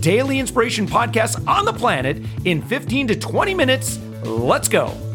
daily 0.00 0.38
inspiration 0.38 0.86
podcast 0.86 1.46
on 1.46 1.64
the 1.64 1.72
planet 1.72 2.22
in 2.44 2.62
15 2.62 3.08
to 3.08 3.16
20 3.16 3.54
minutes. 3.54 3.98
Let's 4.24 4.68
go. 4.68 5.07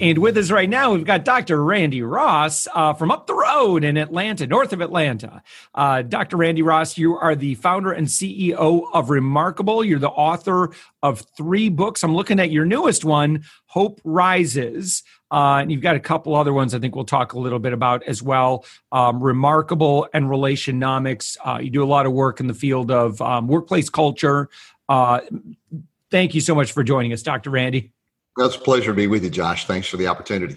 And 0.00 0.18
with 0.18 0.36
us 0.38 0.52
right 0.52 0.70
now, 0.70 0.92
we've 0.92 1.04
got 1.04 1.24
Dr. 1.24 1.64
Randy 1.64 2.02
Ross 2.02 2.68
uh, 2.72 2.92
from 2.92 3.10
up 3.10 3.26
the 3.26 3.34
road 3.34 3.82
in 3.82 3.96
Atlanta, 3.96 4.46
north 4.46 4.72
of 4.72 4.80
Atlanta. 4.80 5.42
Uh, 5.74 6.02
Dr. 6.02 6.36
Randy 6.36 6.62
Ross, 6.62 6.96
you 6.96 7.16
are 7.16 7.34
the 7.34 7.56
founder 7.56 7.90
and 7.90 8.06
CEO 8.06 8.86
of 8.92 9.10
Remarkable. 9.10 9.82
You're 9.82 9.98
the 9.98 10.08
author 10.08 10.70
of 11.02 11.26
three 11.36 11.68
books. 11.68 12.04
I'm 12.04 12.14
looking 12.14 12.38
at 12.38 12.52
your 12.52 12.64
newest 12.64 13.04
one, 13.04 13.42
Hope 13.66 14.00
Rises. 14.04 15.02
Uh, 15.32 15.58
and 15.62 15.72
you've 15.72 15.82
got 15.82 15.96
a 15.96 16.00
couple 16.00 16.36
other 16.36 16.52
ones 16.52 16.74
I 16.76 16.78
think 16.78 16.94
we'll 16.94 17.04
talk 17.04 17.32
a 17.32 17.38
little 17.38 17.58
bit 17.58 17.72
about 17.72 18.04
as 18.04 18.22
well. 18.22 18.64
Um, 18.92 19.20
Remarkable 19.20 20.06
and 20.14 20.26
Relationomics. 20.26 21.36
Uh, 21.44 21.58
you 21.58 21.70
do 21.70 21.82
a 21.82 21.84
lot 21.84 22.06
of 22.06 22.12
work 22.12 22.38
in 22.38 22.46
the 22.46 22.54
field 22.54 22.92
of 22.92 23.20
um, 23.20 23.48
workplace 23.48 23.90
culture. 23.90 24.48
Uh, 24.88 25.22
thank 26.12 26.36
you 26.36 26.40
so 26.40 26.54
much 26.54 26.70
for 26.70 26.84
joining 26.84 27.12
us, 27.12 27.22
Dr. 27.22 27.50
Randy. 27.50 27.90
That's 28.38 28.56
a 28.56 28.60
pleasure 28.60 28.92
to 28.92 28.94
be 28.94 29.06
with 29.06 29.24
you, 29.24 29.30
Josh. 29.30 29.66
Thanks 29.66 29.88
for 29.88 29.96
the 29.96 30.06
opportunity. 30.06 30.56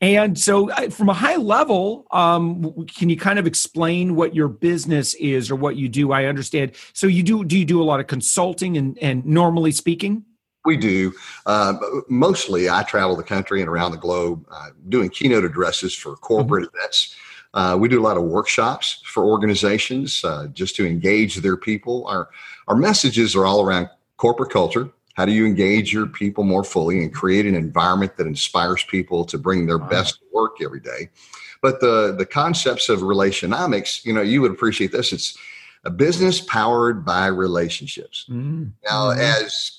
And 0.00 0.38
so, 0.38 0.70
uh, 0.70 0.90
from 0.90 1.08
a 1.08 1.14
high 1.14 1.36
level, 1.36 2.06
um, 2.10 2.86
can 2.86 3.08
you 3.08 3.16
kind 3.16 3.38
of 3.38 3.46
explain 3.46 4.16
what 4.16 4.34
your 4.34 4.48
business 4.48 5.14
is 5.14 5.50
or 5.50 5.56
what 5.56 5.76
you 5.76 5.88
do? 5.88 6.12
I 6.12 6.24
understand. 6.24 6.72
So, 6.92 7.06
you 7.06 7.22
do 7.22 7.44
do 7.44 7.58
you 7.58 7.64
do 7.64 7.80
a 7.80 7.84
lot 7.84 8.00
of 8.00 8.06
consulting 8.06 8.76
and, 8.76 8.98
and 8.98 9.24
normally 9.24 9.72
speaking? 9.72 10.24
We 10.64 10.76
do. 10.76 11.12
Uh, 11.46 11.74
mostly, 12.08 12.70
I 12.70 12.82
travel 12.84 13.16
the 13.16 13.22
country 13.22 13.60
and 13.60 13.68
around 13.68 13.92
the 13.92 13.98
globe 13.98 14.46
uh, 14.50 14.70
doing 14.88 15.10
keynote 15.10 15.44
addresses 15.44 15.94
for 15.94 16.14
corporate 16.16 16.68
mm-hmm. 16.68 16.76
events. 16.78 17.16
Uh, 17.54 17.76
we 17.78 17.88
do 17.88 18.00
a 18.00 18.04
lot 18.04 18.16
of 18.16 18.22
workshops 18.22 19.02
for 19.04 19.24
organizations 19.24 20.24
uh, 20.24 20.46
just 20.48 20.74
to 20.76 20.86
engage 20.86 21.36
their 21.36 21.56
people. 21.56 22.06
Our 22.06 22.28
our 22.68 22.76
messages 22.76 23.34
are 23.34 23.44
all 23.44 23.64
around 23.64 23.88
corporate 24.16 24.50
culture, 24.50 24.88
how 25.14 25.26
do 25.26 25.32
you 25.32 25.46
engage 25.46 25.92
your 25.92 26.06
people 26.06 26.44
more 26.44 26.64
fully 26.64 27.02
and 27.02 27.12
create 27.12 27.46
an 27.46 27.54
environment 27.54 28.16
that 28.16 28.26
inspires 28.26 28.84
people 28.84 29.24
to 29.26 29.38
bring 29.38 29.66
their 29.66 29.78
wow. 29.78 29.88
best 29.88 30.18
to 30.20 30.24
work 30.32 30.56
every 30.62 30.80
day? 30.80 31.10
But 31.60 31.80
the 31.80 32.14
the 32.16 32.26
concepts 32.26 32.88
of 32.88 33.00
relationomics, 33.00 34.04
you 34.04 34.12
know, 34.12 34.22
you 34.22 34.40
would 34.40 34.50
appreciate 34.50 34.92
this. 34.92 35.12
It's 35.12 35.36
a 35.84 35.90
business 35.90 36.40
powered 36.40 37.04
by 37.04 37.26
relationships. 37.26 38.26
Mm-hmm. 38.28 38.68
Now, 38.84 39.10
as 39.10 39.78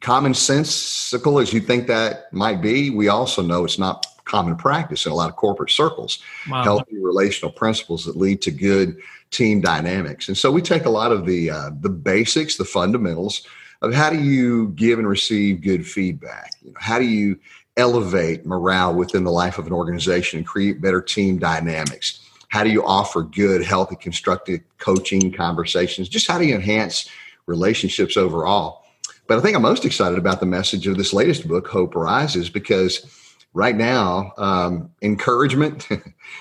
commonsensical 0.00 1.40
as 1.40 1.52
you 1.52 1.60
think 1.60 1.86
that 1.86 2.32
might 2.32 2.60
be, 2.60 2.90
we 2.90 3.08
also 3.08 3.42
know 3.42 3.64
it's 3.64 3.78
not 3.78 4.06
common 4.24 4.56
practice 4.56 5.06
in 5.06 5.12
a 5.12 5.14
lot 5.14 5.30
of 5.30 5.36
corporate 5.36 5.70
circles. 5.70 6.18
Wow. 6.50 6.62
Healthy 6.62 6.98
relational 6.98 7.52
principles 7.52 8.04
that 8.04 8.16
lead 8.16 8.42
to 8.42 8.50
good 8.50 8.98
team 9.30 9.60
dynamics. 9.60 10.28
And 10.28 10.36
so 10.36 10.50
we 10.50 10.62
take 10.62 10.84
a 10.84 10.90
lot 10.90 11.12
of 11.12 11.26
the 11.26 11.50
uh, 11.50 11.70
the 11.80 11.88
basics, 11.88 12.56
the 12.56 12.64
fundamentals 12.64 13.46
of 13.82 13.92
how 13.92 14.10
do 14.10 14.20
you 14.20 14.68
give 14.68 14.98
and 14.98 15.08
receive 15.08 15.62
good 15.62 15.86
feedback? 15.86 16.52
You 16.62 16.70
know, 16.70 16.76
how 16.80 16.98
do 16.98 17.04
you 17.04 17.38
elevate 17.76 18.46
morale 18.46 18.94
within 18.94 19.24
the 19.24 19.32
life 19.32 19.58
of 19.58 19.66
an 19.66 19.72
organization 19.72 20.38
and 20.38 20.46
create 20.46 20.80
better 20.80 21.00
team 21.00 21.38
dynamics? 21.38 22.20
How 22.48 22.62
do 22.62 22.70
you 22.70 22.84
offer 22.84 23.22
good, 23.22 23.64
healthy, 23.64 23.96
constructive 23.96 24.60
coaching 24.78 25.32
conversations? 25.32 26.08
Just 26.08 26.28
how 26.28 26.38
do 26.38 26.44
you 26.44 26.54
enhance 26.54 27.08
relationships 27.46 28.16
overall? 28.16 28.84
But 29.26 29.38
I 29.38 29.40
think 29.40 29.56
I'm 29.56 29.62
most 29.62 29.84
excited 29.84 30.18
about 30.18 30.40
the 30.40 30.46
message 30.46 30.86
of 30.86 30.96
this 30.96 31.12
latest 31.12 31.48
book, 31.48 31.66
Hope 31.66 31.94
Rises, 31.94 32.50
because 32.50 33.06
right 33.54 33.76
now, 33.76 34.32
um, 34.36 34.90
encouragement 35.00 35.88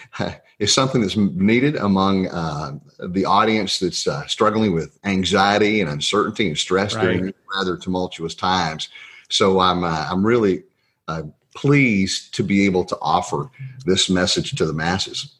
is 0.59 0.73
something 0.73 1.01
that's 1.01 1.15
needed 1.15 1.75
among 1.77 2.27
uh, 2.27 2.77
the 3.07 3.23
audience 3.23 3.79
that's 3.79 4.07
uh, 4.07 4.25
struggling 4.27 4.73
with 4.73 4.99
anxiety 5.05 5.79
and 5.79 5.89
uncertainty 5.89 6.47
and 6.47 6.57
stress 6.57 6.95
right. 6.95 7.17
during 7.17 7.33
rather 7.55 7.77
tumultuous 7.77 8.35
times. 8.35 8.89
So 9.29 9.59
I'm 9.59 9.83
uh, 9.83 10.07
I'm 10.09 10.25
really 10.25 10.63
uh, 11.07 11.23
pleased 11.55 12.33
to 12.35 12.43
be 12.43 12.65
able 12.65 12.83
to 12.85 12.97
offer 13.01 13.49
this 13.85 14.09
message 14.09 14.51
to 14.55 14.65
the 14.65 14.73
masses. 14.73 15.35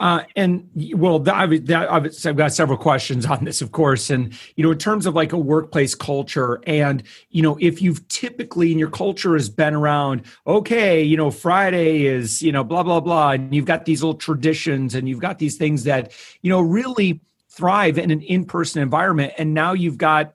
Uh, 0.00 0.22
and 0.36 0.68
well, 0.94 1.22
I've, 1.28 1.52
I've, 1.70 2.36
got 2.36 2.52
several 2.52 2.78
questions 2.78 3.26
on 3.26 3.44
this, 3.44 3.62
of 3.62 3.72
course. 3.72 4.10
And, 4.10 4.36
you 4.56 4.64
know, 4.64 4.72
in 4.72 4.78
terms 4.78 5.06
of 5.06 5.14
like 5.14 5.32
a 5.32 5.38
workplace 5.38 5.94
culture, 5.94 6.60
and, 6.66 7.02
you 7.30 7.42
know, 7.42 7.56
if 7.60 7.80
you've 7.80 8.06
typically 8.08 8.72
in 8.72 8.78
your 8.78 8.90
culture 8.90 9.34
has 9.34 9.48
been 9.48 9.74
around, 9.74 10.22
okay, 10.46 11.02
you 11.02 11.16
know, 11.16 11.30
Friday 11.30 12.06
is, 12.06 12.42
you 12.42 12.52
know, 12.52 12.64
blah, 12.64 12.82
blah, 12.82 13.00
blah. 13.00 13.30
And 13.32 13.54
you've 13.54 13.66
got 13.66 13.84
these 13.84 14.02
little 14.02 14.18
traditions 14.18 14.94
and 14.94 15.08
you've 15.08 15.20
got 15.20 15.38
these 15.38 15.56
things 15.56 15.84
that, 15.84 16.12
you 16.42 16.50
know, 16.50 16.60
really 16.60 17.20
thrive 17.48 17.98
in 17.98 18.10
an 18.10 18.22
in 18.22 18.44
person 18.44 18.82
environment. 18.82 19.32
And 19.38 19.54
now 19.54 19.72
you've 19.72 19.98
got 19.98 20.34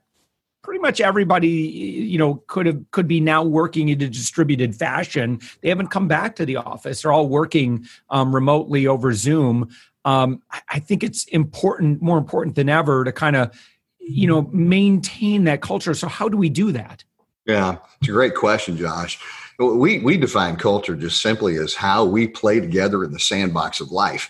pretty 0.68 0.82
much 0.82 1.00
everybody 1.00 1.48
you 1.48 2.18
know 2.18 2.44
could 2.48 2.66
have 2.66 2.92
could 2.92 3.08
be 3.08 3.22
now 3.22 3.42
working 3.42 3.88
in 3.88 4.02
a 4.02 4.10
distributed 4.10 4.76
fashion. 4.76 5.40
They 5.62 5.70
haven't 5.70 5.88
come 5.88 6.10
back 6.10 6.36
to 6.36 6.46
the 6.46 6.58
office. 6.58 7.02
They're 7.02 7.14
all 7.14 7.30
working 7.30 7.88
um, 8.10 8.36
remotely 8.36 8.86
over 8.86 9.14
zoom. 9.14 9.70
Um, 10.04 10.42
i 10.70 10.80
think 10.80 11.04
it's 11.04 11.24
important 11.26 12.02
more 12.02 12.18
important 12.18 12.56
than 12.56 12.70
ever 12.70 13.04
to 13.06 13.12
kind 13.12 13.36
of 13.38 13.58
you 14.00 14.28
know 14.28 14.42
maintain 14.52 15.46
that 15.46 15.62
culture. 15.62 15.94
So 15.94 16.10
how 16.10 16.28
do 16.28 16.36
we 16.36 16.50
do 16.50 16.74
that? 16.74 17.06
Yeah 17.46 17.78
it's 18.02 18.10
a 18.10 18.12
great 18.12 18.36
question 18.36 18.76
josh. 18.76 19.20
We 19.60 20.00
we 20.00 20.18
define 20.18 20.58
culture 20.58 20.98
just 20.98 21.22
simply 21.22 21.56
as 21.56 21.76
how 21.76 22.04
we 22.04 22.28
play 22.28 22.60
together 22.60 23.06
in 23.06 23.14
the 23.14 23.22
sandbox 23.22 23.80
of 23.80 23.92
life. 23.92 24.30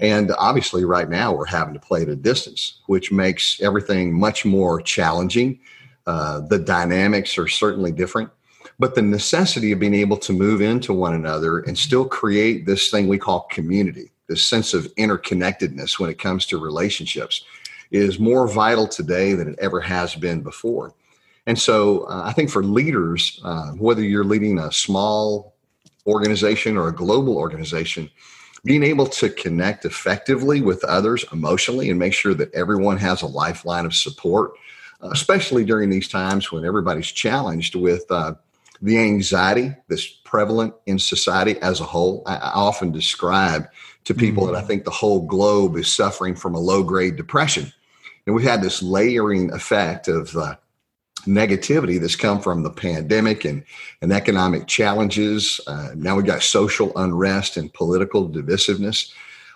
And 0.00 0.32
obviously, 0.38 0.84
right 0.84 1.08
now, 1.08 1.32
we're 1.32 1.46
having 1.46 1.74
to 1.74 1.80
play 1.80 2.02
at 2.02 2.08
a 2.08 2.14
distance, 2.14 2.80
which 2.86 3.10
makes 3.10 3.60
everything 3.60 4.12
much 4.12 4.44
more 4.44 4.80
challenging. 4.80 5.58
Uh, 6.08 6.40
the 6.40 6.58
dynamics 6.58 7.36
are 7.36 7.46
certainly 7.46 7.92
different, 7.92 8.30
but 8.78 8.94
the 8.94 9.02
necessity 9.02 9.72
of 9.72 9.78
being 9.78 9.92
able 9.92 10.16
to 10.16 10.32
move 10.32 10.62
into 10.62 10.94
one 10.94 11.12
another 11.12 11.58
and 11.58 11.76
still 11.76 12.06
create 12.06 12.64
this 12.64 12.90
thing 12.90 13.06
we 13.06 13.18
call 13.18 13.42
community, 13.50 14.10
this 14.26 14.42
sense 14.42 14.72
of 14.72 14.86
interconnectedness 14.94 15.98
when 15.98 16.08
it 16.08 16.18
comes 16.18 16.46
to 16.46 16.56
relationships, 16.56 17.44
is 17.90 18.18
more 18.18 18.48
vital 18.48 18.88
today 18.88 19.34
than 19.34 19.50
it 19.50 19.58
ever 19.58 19.82
has 19.82 20.14
been 20.14 20.40
before. 20.40 20.94
And 21.46 21.58
so 21.58 22.04
uh, 22.04 22.22
I 22.24 22.32
think 22.32 22.48
for 22.48 22.64
leaders, 22.64 23.38
uh, 23.44 23.72
whether 23.72 24.02
you're 24.02 24.24
leading 24.24 24.58
a 24.58 24.72
small 24.72 25.56
organization 26.06 26.78
or 26.78 26.88
a 26.88 26.94
global 26.94 27.36
organization, 27.36 28.10
being 28.64 28.82
able 28.82 29.06
to 29.06 29.28
connect 29.28 29.84
effectively 29.84 30.62
with 30.62 30.82
others 30.84 31.26
emotionally 31.32 31.90
and 31.90 31.98
make 31.98 32.14
sure 32.14 32.32
that 32.32 32.54
everyone 32.54 32.96
has 32.96 33.20
a 33.20 33.26
lifeline 33.26 33.84
of 33.84 33.94
support 33.94 34.52
especially 35.00 35.64
during 35.64 35.90
these 35.90 36.08
times 36.08 36.50
when 36.50 36.64
everybody's 36.64 37.06
challenged 37.06 37.74
with 37.74 38.04
uh, 38.10 38.34
the 38.82 38.98
anxiety 38.98 39.74
that's 39.88 40.06
prevalent 40.06 40.74
in 40.86 40.98
society 40.98 41.56
as 41.60 41.80
a 41.80 41.84
whole. 41.84 42.22
I, 42.26 42.36
I 42.36 42.52
often 42.52 42.92
describe 42.92 43.68
to 44.04 44.14
people 44.14 44.44
mm-hmm. 44.44 44.54
that 44.54 44.64
I 44.64 44.66
think 44.66 44.84
the 44.84 44.90
whole 44.90 45.26
globe 45.26 45.76
is 45.76 45.90
suffering 45.90 46.34
from 46.34 46.54
a 46.54 46.60
low 46.60 46.82
grade 46.82 47.16
depression. 47.16 47.72
And 48.26 48.34
we've 48.34 48.46
had 48.46 48.62
this 48.62 48.82
layering 48.82 49.52
effect 49.52 50.08
of 50.08 50.36
uh, 50.36 50.56
negativity 51.26 52.00
that's 52.00 52.16
come 52.16 52.40
from 52.40 52.62
the 52.62 52.70
pandemic 52.70 53.44
and, 53.44 53.64
and 54.02 54.12
economic 54.12 54.66
challenges. 54.66 55.60
Uh, 55.66 55.90
now 55.94 56.16
we've 56.16 56.26
got 56.26 56.42
social 56.42 56.92
unrest 56.96 57.56
and 57.56 57.72
political 57.72 58.28
divisiveness. 58.28 59.12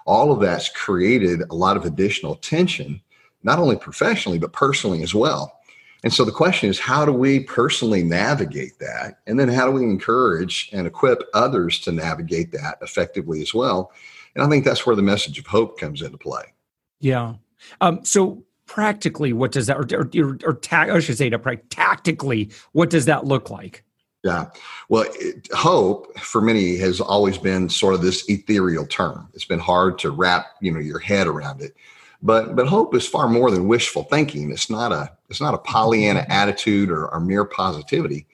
All 0.07 0.33
of 0.33 0.41
that's 0.41 0.69
created 0.69 1.43
a 1.51 1.55
lot 1.55 1.77
of 1.77 1.85
additional 1.85 2.37
tension 2.37 3.01
not 3.43 3.59
only 3.59 3.77
professionally, 3.77 4.39
but 4.39 4.53
personally 4.53 5.03
as 5.03 5.15
well. 5.15 5.59
And 6.05 6.13
so 6.13 6.25
the 6.25 6.33
question 6.33 6.69
is, 6.69 6.81
how 6.81 7.05
do 7.05 7.13
we 7.13 7.41
personally 7.41 8.03
navigate 8.03 8.79
that? 8.81 9.21
And 9.27 9.39
then 9.39 9.49
how 9.49 9.67
do 9.67 9.73
we 9.73 9.85
encourage 9.85 10.69
and 10.73 10.87
equip 10.87 11.23
others 11.33 11.79
to 11.81 11.93
navigate 11.93 12.51
that 12.53 12.79
effectively 12.83 13.41
as 13.41 13.55
well? 13.55 13.93
And 14.35 14.45
I 14.45 14.49
think 14.49 14.65
that's 14.65 14.85
where 14.85 14.97
the 14.97 15.03
message 15.03 15.39
of 15.39 15.47
hope 15.47 15.79
comes 15.79 16.03
into 16.03 16.19
play. 16.19 16.55
Yeah. 17.01 17.35
Um, 17.81 18.05
so 18.05 18.43
practically, 18.67 19.33
what 19.33 19.53
does 19.53 19.67
that, 19.67 19.77
or, 19.77 20.11
or, 20.17 20.39
or 20.45 20.55
ta- 20.55 20.93
I 20.93 20.99
should 20.99 21.19
say, 21.19 21.31
to 21.31 21.57
tactically, 21.71 22.51
what 22.73 22.91
does 22.91 23.05
that 23.05 23.25
look 23.25 23.51
like? 23.51 23.85
Yeah. 24.25 24.51
Well, 24.89 25.07
it, 25.15 25.49
hope 25.53 26.19
for 26.19 26.41
many 26.41 26.77
has 26.79 27.01
always 27.01 27.39
been 27.39 27.69
sort 27.69 27.95
of 27.95 28.03
this 28.03 28.29
ethereal 28.29 28.87
term. 28.87 29.29
It's 29.35 29.45
been 29.45 29.59
hard 29.59 29.99
to 30.01 30.11
wrap, 30.11 30.47
you 30.61 30.73
know, 30.73 30.81
your 30.81 31.01
head 31.01 31.27
around 31.27 31.61
it. 31.61 31.77
But 32.23 32.55
but 32.55 32.69
hope 32.69 32.95
is 32.95 33.07
far 33.07 33.29
more 33.29 33.51
than 33.51 33.67
wishful 33.67 34.05
thinking. 34.05 34.51
It's 34.51 34.71
not 34.71 34.93
a 34.93 35.11
it's 35.29 35.41
not 35.41 35.55
a 35.55 35.59
Pollyanna 35.59 36.25
attitude 36.29 36.91
or, 36.91 37.09
or 37.09 37.21
mere 37.21 37.45
positivity. 37.45 38.27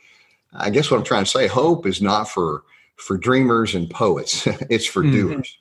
I 0.53 0.71
guess 0.71 0.91
what 0.91 0.99
I'm 0.99 1.05
trying 1.05 1.25
to 1.25 1.31
say, 1.31 1.47
hope 1.47 1.87
is 1.87 2.03
not 2.03 2.29
for 2.29 2.65
for 2.97 3.17
dreamers 3.17 3.75
and 3.75 3.89
poets. 3.89 4.47
it's 4.47 4.87
for 4.87 5.03
mm-hmm. 5.03 5.29
doers. 5.29 5.59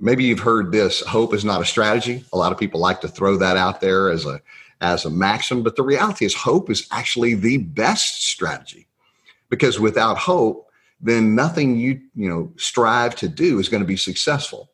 Maybe 0.00 0.24
you've 0.24 0.40
heard 0.40 0.70
this, 0.70 1.00
hope 1.00 1.34
is 1.34 1.44
not 1.44 1.60
a 1.60 1.64
strategy. 1.64 2.24
A 2.32 2.36
lot 2.36 2.52
of 2.52 2.58
people 2.58 2.78
like 2.78 3.00
to 3.00 3.08
throw 3.08 3.36
that 3.36 3.56
out 3.56 3.80
there 3.80 4.10
as 4.10 4.26
a 4.26 4.40
as 4.80 5.04
a 5.04 5.10
maxim, 5.10 5.62
but 5.62 5.76
the 5.76 5.82
reality 5.82 6.24
is 6.24 6.34
hope 6.34 6.70
is 6.70 6.86
actually 6.92 7.34
the 7.34 7.58
best 7.58 8.24
strategy. 8.24 8.86
Because 9.50 9.80
without 9.80 10.18
hope, 10.18 10.70
then 11.00 11.34
nothing 11.34 11.76
you, 11.76 12.00
you 12.14 12.28
know, 12.28 12.52
strive 12.56 13.16
to 13.16 13.28
do 13.28 13.58
is 13.58 13.68
going 13.68 13.82
to 13.82 13.86
be 13.86 13.96
successful. 13.96 14.70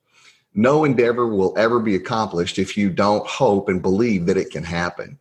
No 0.54 0.84
endeavor 0.84 1.26
will 1.26 1.56
ever 1.58 1.80
be 1.80 1.94
accomplished 1.94 2.58
if 2.58 2.76
you 2.76 2.90
don't 2.90 3.26
hope 3.26 3.68
and 3.68 3.82
believe 3.82 4.26
that 4.26 4.36
it 4.36 4.50
can 4.50 4.64
happen. 4.64 5.18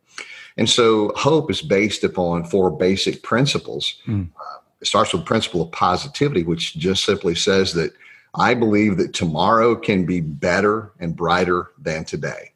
And 0.56 0.70
so 0.70 1.12
hope 1.16 1.50
is 1.50 1.60
based 1.60 2.04
upon 2.04 2.44
four 2.44 2.70
basic 2.70 3.22
principles. 3.22 3.96
Mm. 4.06 4.28
Uh, 4.36 4.58
it 4.80 4.86
starts 4.86 5.12
with 5.12 5.22
the 5.22 5.26
principle 5.26 5.62
of 5.62 5.72
positivity, 5.72 6.44
which 6.44 6.76
just 6.76 7.04
simply 7.04 7.34
says 7.34 7.72
that 7.74 7.92
I 8.36 8.54
believe 8.54 8.96
that 8.98 9.14
tomorrow 9.14 9.74
can 9.74 10.06
be 10.06 10.20
better 10.20 10.92
and 11.00 11.16
brighter 11.16 11.70
than 11.78 12.04
today, 12.04 12.52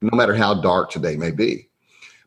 no 0.00 0.16
matter 0.16 0.34
how 0.34 0.60
dark 0.60 0.90
today 0.90 1.16
may 1.16 1.30
be. 1.30 1.68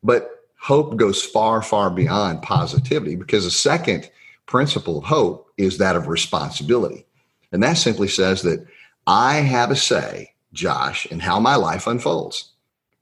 But 0.02 0.30
hope 0.60 0.96
goes 0.98 1.22
far, 1.22 1.62
far 1.62 1.90
beyond 1.90 2.42
positivity 2.42 3.16
because 3.16 3.44
the 3.44 3.52
second 3.52 4.10
principle 4.46 5.00
of 5.00 5.04
hope 5.06 5.50
is 5.58 5.78
that 5.78 5.96
of 5.96 6.08
responsibility. 6.08 7.06
And 7.52 7.62
that 7.64 7.78
simply 7.78 8.08
says 8.08 8.42
that 8.42 8.66
I 9.06 9.36
have 9.36 9.72
a 9.72 9.76
say, 9.76 10.34
Josh, 10.54 11.06
in 11.08 11.20
how 11.20 11.40
my 11.40 11.56
life 11.56 11.88
unfolds. 11.88 12.52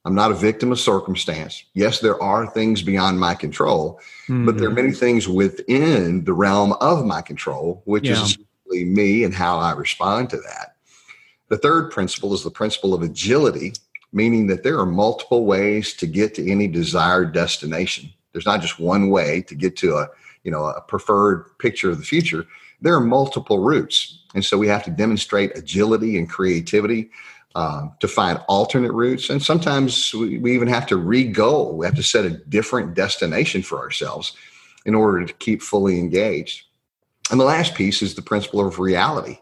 I'm 0.04 0.16
not 0.16 0.32
a 0.32 0.36
victim 0.36 0.72
of 0.72 0.80
circumstance. 0.80 1.64
Yes, 1.74 2.00
there 2.00 2.22
are 2.22 2.48
things 2.48 2.82
beyond 2.82 3.20
my 3.20 3.36
control, 3.36 4.00
mm-hmm. 4.24 4.46
but 4.46 4.58
there 4.58 4.68
are 4.68 4.72
mm-hmm. 4.72 4.88
many 4.88 4.92
things 4.94 5.28
within 5.28 6.24
the 6.24 6.34
realm 6.34 6.74
of 6.82 7.06
my 7.06 7.22
control, 7.22 7.84
which 7.86 8.06
yeah. 8.06 8.22
is 8.22 8.38
me 8.72 9.24
and 9.24 9.34
how 9.34 9.60
I 9.60 9.74
respond 9.74 10.30
to 10.32 10.38
that. 10.38 10.76
The 11.50 11.58
third 11.58 11.92
principle 11.92 12.34
is 12.34 12.44
the 12.44 12.50
principle 12.50 12.94
of 12.94 13.04
agility, 13.04 13.74
meaning 14.14 14.48
that 14.48 14.64
there 14.64 14.80
are 14.80 14.86
multiple 14.86 15.46
ways 15.46 15.94
to 15.96 16.08
get 16.08 16.34
to 16.36 16.50
any 16.50 16.68
desired 16.68 17.34
destination. 17.34 18.10
There's 18.32 18.46
not 18.46 18.62
just 18.62 18.80
one 18.80 19.10
way 19.10 19.42
to 19.44 19.56
get 19.56 19.76
to 19.78 19.98
a, 19.98 20.08
you 20.44 20.52
know, 20.52 20.66
a 20.66 20.82
preferred 20.82 21.46
picture 21.60 21.90
of 21.90 21.98
the 21.98 22.06
future. 22.06 22.46
There 22.82 22.96
are 22.96 23.02
multiple 23.02 23.60
routes. 23.60 24.20
And 24.34 24.44
so 24.44 24.58
we 24.58 24.68
have 24.68 24.84
to 24.86 24.92
demonstrate 24.92 25.58
agility 25.58 26.18
and 26.18 26.30
creativity 26.30 27.12
uh, 27.54 27.88
to 28.00 28.08
find 28.08 28.40
alternate 28.48 28.94
routes. 28.94 29.30
And 29.30 29.44
sometimes 29.44 30.14
we, 30.14 30.38
we 30.38 30.54
even 30.56 30.68
have 30.68 30.88
to 30.88 30.98
re-goal. 30.98 31.78
We 31.78 31.86
have 31.86 31.96
to 31.96 32.04
set 32.04 32.26
a 32.26 32.30
different 32.30 32.94
destination 32.94 33.62
for 33.62 33.80
ourselves 33.80 34.34
in 34.86 34.96
order 34.96 35.26
to 35.26 35.34
keep 35.34 35.62
fully 35.62 36.00
engaged. 36.00 36.66
And 37.30 37.40
the 37.40 37.46
last 37.46 37.76
piece 37.76 38.02
is 38.02 38.16
the 38.16 38.22
principle 38.22 38.66
of 38.66 38.80
reality. 38.80 39.38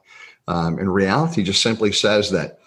Um, 0.48 0.80
and 0.80 0.94
reality 0.94 1.44
just 1.44 1.62
simply 1.62 1.92
says 1.92 2.31
that 2.31 2.60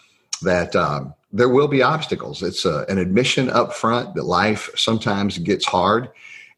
that 0.42 0.74
um, 0.74 1.14
there 1.32 1.48
will 1.48 1.68
be 1.68 1.82
obstacles. 1.82 2.42
It's 2.42 2.64
a, 2.64 2.84
an 2.88 2.98
admission 2.98 3.48
up 3.48 3.72
front 3.72 4.14
that 4.14 4.24
life 4.24 4.70
sometimes 4.76 5.38
gets 5.38 5.64
hard, 5.64 6.08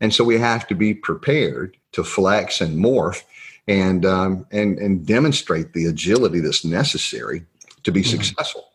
and 0.04 0.12
so 0.12 0.22
we 0.22 0.38
have 0.38 0.66
to 0.66 0.74
be 0.74 0.92
prepared 0.92 1.78
to 1.92 2.04
flex 2.04 2.60
and 2.60 2.76
morph 2.76 3.22
and 3.66 4.04
um, 4.04 4.46
and 4.52 4.78
and 4.78 5.06
demonstrate 5.06 5.72
the 5.72 5.86
agility 5.86 6.40
that's 6.40 6.62
necessary 6.62 7.46
to 7.84 7.90
be 7.90 8.02
mm-hmm. 8.02 8.10
successful. 8.10 8.68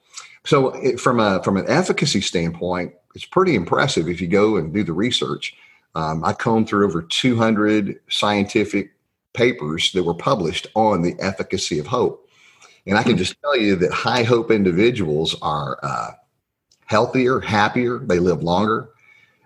So, 0.44 0.70
it, 0.70 1.00
from 1.00 1.20
a 1.20 1.44
from 1.44 1.58
an 1.58 1.66
efficacy 1.68 2.22
standpoint, 2.22 2.96
it's 3.14 3.26
pretty 3.26 3.54
impressive 3.54 4.10
if 4.10 4.20
you 4.20 4.28
go 4.28 4.58
and 4.58 4.74
do 4.74 4.84
the 4.84 4.92
research. 4.92 5.54
Um, 5.94 6.26
I 6.26 6.34
combed 6.34 6.68
through 6.68 6.88
over 6.88 7.04
200 7.04 8.00
scientific 8.10 8.92
papers 9.34 9.92
that 9.92 10.04
were 10.04 10.16
published 10.16 10.66
on 10.74 11.04
the 11.04 11.16
efficacy 11.20 11.78
of 11.78 11.86
hope, 11.86 12.28
and 12.88 12.98
I 12.98 13.04
can 13.04 13.18
just 13.18 13.40
tell 13.42 13.56
you 13.56 13.76
that 13.76 13.94
high 13.94 14.24
hope 14.24 14.50
individuals 14.50 15.36
are 15.44 15.78
uh, 15.84 16.12
healthier, 16.88 17.40
happier, 17.40 18.00
they 18.00 18.18
live 18.18 18.42
longer, 18.42 18.90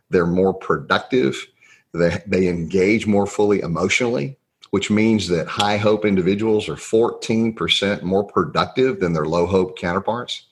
they're 0.09 0.25
more 0.25 0.53
productive, 0.53 1.45
they, 1.93 2.21
they 2.25 2.47
engage 2.47 3.05
more 3.05 3.27
fully 3.27 3.61
emotionally, 3.61 4.37
which 4.71 4.89
means 4.89 5.27
that 5.27 5.47
high 5.47 5.77
hope 5.77 6.05
individuals 6.05 6.67
are 6.67 6.75
14% 6.75 8.01
more 8.01 8.23
productive 8.23 8.99
than 8.99 9.13
their 9.13 9.25
low 9.25 9.45
hope 9.45 9.77
counterparts. 9.77 10.45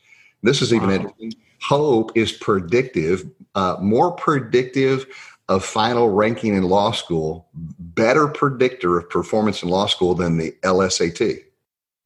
This 0.44 0.62
is 0.62 0.74
even 0.74 0.90
wow. 0.90 0.96
interesting. 0.96 1.34
Hope 1.62 2.12
is 2.16 2.32
predictive, 2.32 3.30
uh, 3.56 3.78
more 3.80 4.12
predictive 4.12 5.06
of 5.50 5.66
final 5.66 6.10
ranking 6.10 6.56
in 6.56 6.64
law 6.64 6.92
school, 6.92 7.48
better 7.54 8.28
predictor 8.28 8.98
of 8.98 9.10
performance 9.10 9.62
in 9.62 9.70
law 9.70 9.86
school 9.86 10.16
than 10.16 10.38
the 10.38 10.52
LSAT. 10.64 11.40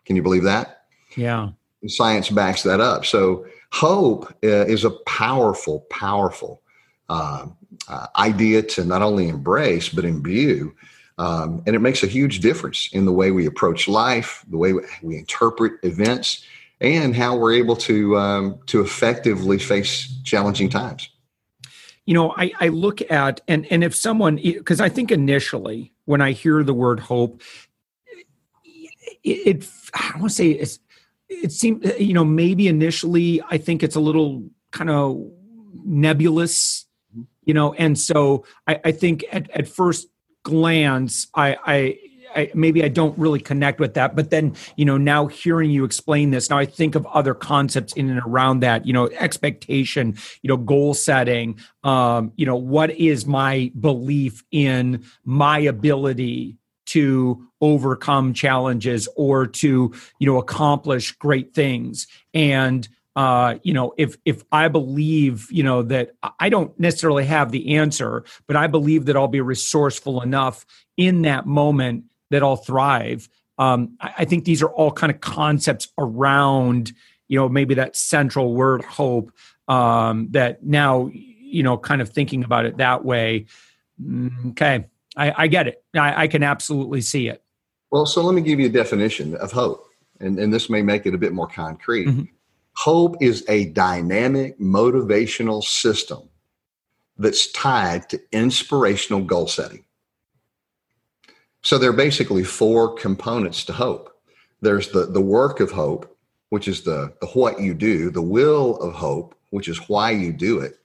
Can 0.06 0.16
you 0.16 0.24
believe 0.24 0.44
that? 0.44 0.86
Yeah. 1.16 1.50
Science 1.88 2.30
backs 2.30 2.64
that 2.64 2.82
up. 2.82 3.06
So 3.06 3.46
hope 3.72 4.26
uh, 4.44 4.66
is 4.66 4.84
a 4.84 4.90
powerful, 4.90 5.82
powerful 5.90 6.62
uh, 7.10 7.48
uh, 7.88 8.07
idea 8.18 8.62
to 8.62 8.84
not 8.84 9.02
only 9.02 9.28
embrace 9.28 9.90
but 9.90 10.06
imbue. 10.06 10.74
Um, 11.18 11.63
and 11.66 11.75
it 11.75 11.80
makes 11.80 12.04
a 12.04 12.07
huge 12.07 12.42
difference 12.42 12.90
in 12.92 13.06
the 13.06 13.13
way 13.13 13.31
we 13.31 13.46
approach 13.46 13.88
life, 13.88 14.44
the 14.50 14.57
way 14.57 14.74
we 15.02 15.18
interpret 15.18 15.74
events, 15.84 16.44
and 16.81 17.16
how 17.16 17.38
we're 17.38 17.54
able 17.54 17.75
to 17.78 18.18
um, 18.18 18.60
to 18.66 18.81
effectively 18.81 19.57
face 19.57 20.13
challenging 20.24 20.69
times. 20.69 21.10
You 22.06 22.13
know, 22.13 22.34
I, 22.38 22.52
I 22.60 22.68
look 22.68 23.02
at 23.10 23.42
and 23.48 23.66
and 23.72 23.84
if 23.84 23.96
someone 23.96 24.36
because 24.36 24.81
I 24.81 24.90
think 24.90 25.12
initially 25.12 25.94
when 26.04 26.22
I 26.22 26.34
hear 26.34 26.63
the 26.63 26.74
word 26.74 27.00
hope, 27.00 27.42
it, 29.24 29.63
it 29.63 29.69
I 29.94 30.18
want 30.18 30.31
to 30.31 30.36
say 30.36 30.50
it's 30.50 30.80
it 31.30 31.51
seems 31.51 31.86
you 31.98 32.13
know 32.13 32.25
maybe 32.25 32.68
initially 32.68 33.42
I 33.50 33.58
think 33.58 33.84
it's 33.84 33.96
a 33.96 34.01
little 34.01 34.44
kind 34.72 34.90
of 34.90 35.31
nebulous, 35.84 36.85
you 37.46 37.54
know, 37.54 37.74
and 37.74 37.98
so 37.98 38.46
I, 38.68 38.80
I 38.86 38.92
think 38.92 39.26
at, 39.32 39.50
at 39.52 39.68
first 39.68 40.08
glance 40.44 41.28
I 41.34 41.58
I 41.66 41.98
I, 42.36 42.52
maybe 42.54 42.84
I 42.84 42.90
don't 42.90 43.18
really 43.18 43.40
connect 43.40 43.80
with 43.80 43.94
that. 43.94 44.16
But 44.16 44.30
then, 44.30 44.56
you 44.76 44.84
know, 44.84 44.98
now 44.98 45.28
hearing 45.28 45.72
you 45.72 45.86
explain 45.86 46.32
this, 46.32 46.50
now 46.50 46.58
I 46.58 46.66
think 46.66 46.96
of 46.96 47.06
other 47.08 47.34
concepts 47.34 47.94
in 47.94 48.10
and 48.10 48.20
around 48.20 48.60
that. 48.60 48.86
You 48.86 48.94
know, 48.94 49.10
expectation, 49.10 50.18
you 50.42 50.50
know, 50.50 50.58
goal 50.58 50.94
setting. 50.94 51.60
Um, 51.84 52.34
you 52.36 52.46
know, 52.46 52.58
what 52.58 52.92
is 52.92 53.26
my 53.26 53.72
belief 53.80 54.44
in 54.52 55.06
my 55.24 55.60
ability 55.60 56.58
to 56.88 57.48
overcome 57.62 58.34
challenges 58.34 59.08
or 59.16 59.48
to 59.48 59.94
you 60.20 60.28
know 60.28 60.38
accomplish 60.38 61.14
great 61.14 61.54
things 61.54 62.06
and 62.34 62.88
uh, 63.15 63.55
you 63.63 63.74
know, 63.74 63.93
if 63.98 64.17
if 64.25 64.43
I 64.51 64.67
believe, 64.67 65.48
you 65.50 65.63
know, 65.63 65.84
that 65.84 66.12
I 66.39 66.50
don't 66.50 66.77
necessarily 66.79 67.25
have 67.25 67.51
the 67.51 67.75
answer, 67.75 68.25
but 68.45 68.55
I 68.57 68.67
believe 68.67 69.05
that 69.05 69.15
I'll 69.15 69.29
be 69.29 69.41
resourceful 69.41 70.22
enough 70.22 70.65
in 70.98 71.22
that 71.22 71.45
moment 71.45 72.05
that 72.31 72.43
I'll 72.43 72.57
thrive. 72.57 73.29
Um, 73.57 73.95
I, 74.01 74.13
I 74.19 74.25
think 74.25 74.43
these 74.43 74.62
are 74.62 74.69
all 74.69 74.91
kind 74.91 75.12
of 75.12 75.22
concepts 75.22 75.88
around, 75.98 76.91
you 77.29 77.39
know, 77.39 77.48
maybe 77.48 77.75
that 77.75 77.95
central 77.95 78.53
word 78.53 78.84
hope. 78.84 79.31
Um, 79.67 80.27
that 80.31 80.63
now, 80.63 81.10
you 81.12 81.63
know, 81.63 81.75
kind 81.77 82.00
of 82.00 82.10
thinking 82.10 82.43
about 82.43 82.65
it 82.65 82.77
that 82.77 83.03
way. 83.03 83.48
Mm, 84.00 84.51
okay, 84.51 84.86
I, 85.15 85.34
I 85.43 85.48
get 85.48 85.67
it. 85.67 85.84
I, 85.95 86.24
I, 86.24 86.27
can 86.27 86.43
absolutely 86.43 87.01
see 87.01 87.29
it. 87.29 87.41
Well, 87.89 88.05
so 88.05 88.22
let 88.22 88.36
me 88.36 88.41
give 88.41 88.60
you 88.60 88.67
a 88.67 88.72
definition 88.72 89.36
of 89.38 89.51
hope, 89.51 89.88
and, 90.19 90.38
and 90.38 90.53
this 90.53 90.69
may 90.69 90.84
make 90.84 91.07
it 91.07 91.15
a 91.15 91.17
bit 91.17 91.34
more 91.34 91.48
concrete. 91.48 92.05
Mm-hmm. 92.05 92.24
Hope 92.77 93.17
is 93.22 93.44
a 93.48 93.65
dynamic, 93.65 94.60
motivational 94.60 95.63
system 95.63 96.29
that's 97.17 97.51
tied 97.51 98.10
to 98.10 98.20
inspirational 98.32 99.22
goal 99.22 99.48
setting. 99.48 99.86
So 101.62 101.77
there 101.77 101.89
are 101.89 101.94
basically 101.94 102.44
four 102.44 102.94
components 102.94 103.63
to 103.65 103.74
hope. 103.74 104.12
There's 104.62 104.89
the, 104.89 105.05
the 105.05 105.22
work 105.22 105.60
of 105.60 105.72
hope, 105.72 106.15
which 106.50 106.67
is 106.67 106.82
the, 106.82 107.13
the 107.22 107.27
what 107.27 107.60
you 107.60 107.74
do, 107.74 108.12
the 108.12 108.22
will 108.22 108.77
of 108.77 108.94
hope, 108.94 109.36
which 109.50 109.67
is 109.67 109.89
why 109.89 110.12
you 110.12 110.32
do 110.32 110.60
it, 110.60 110.77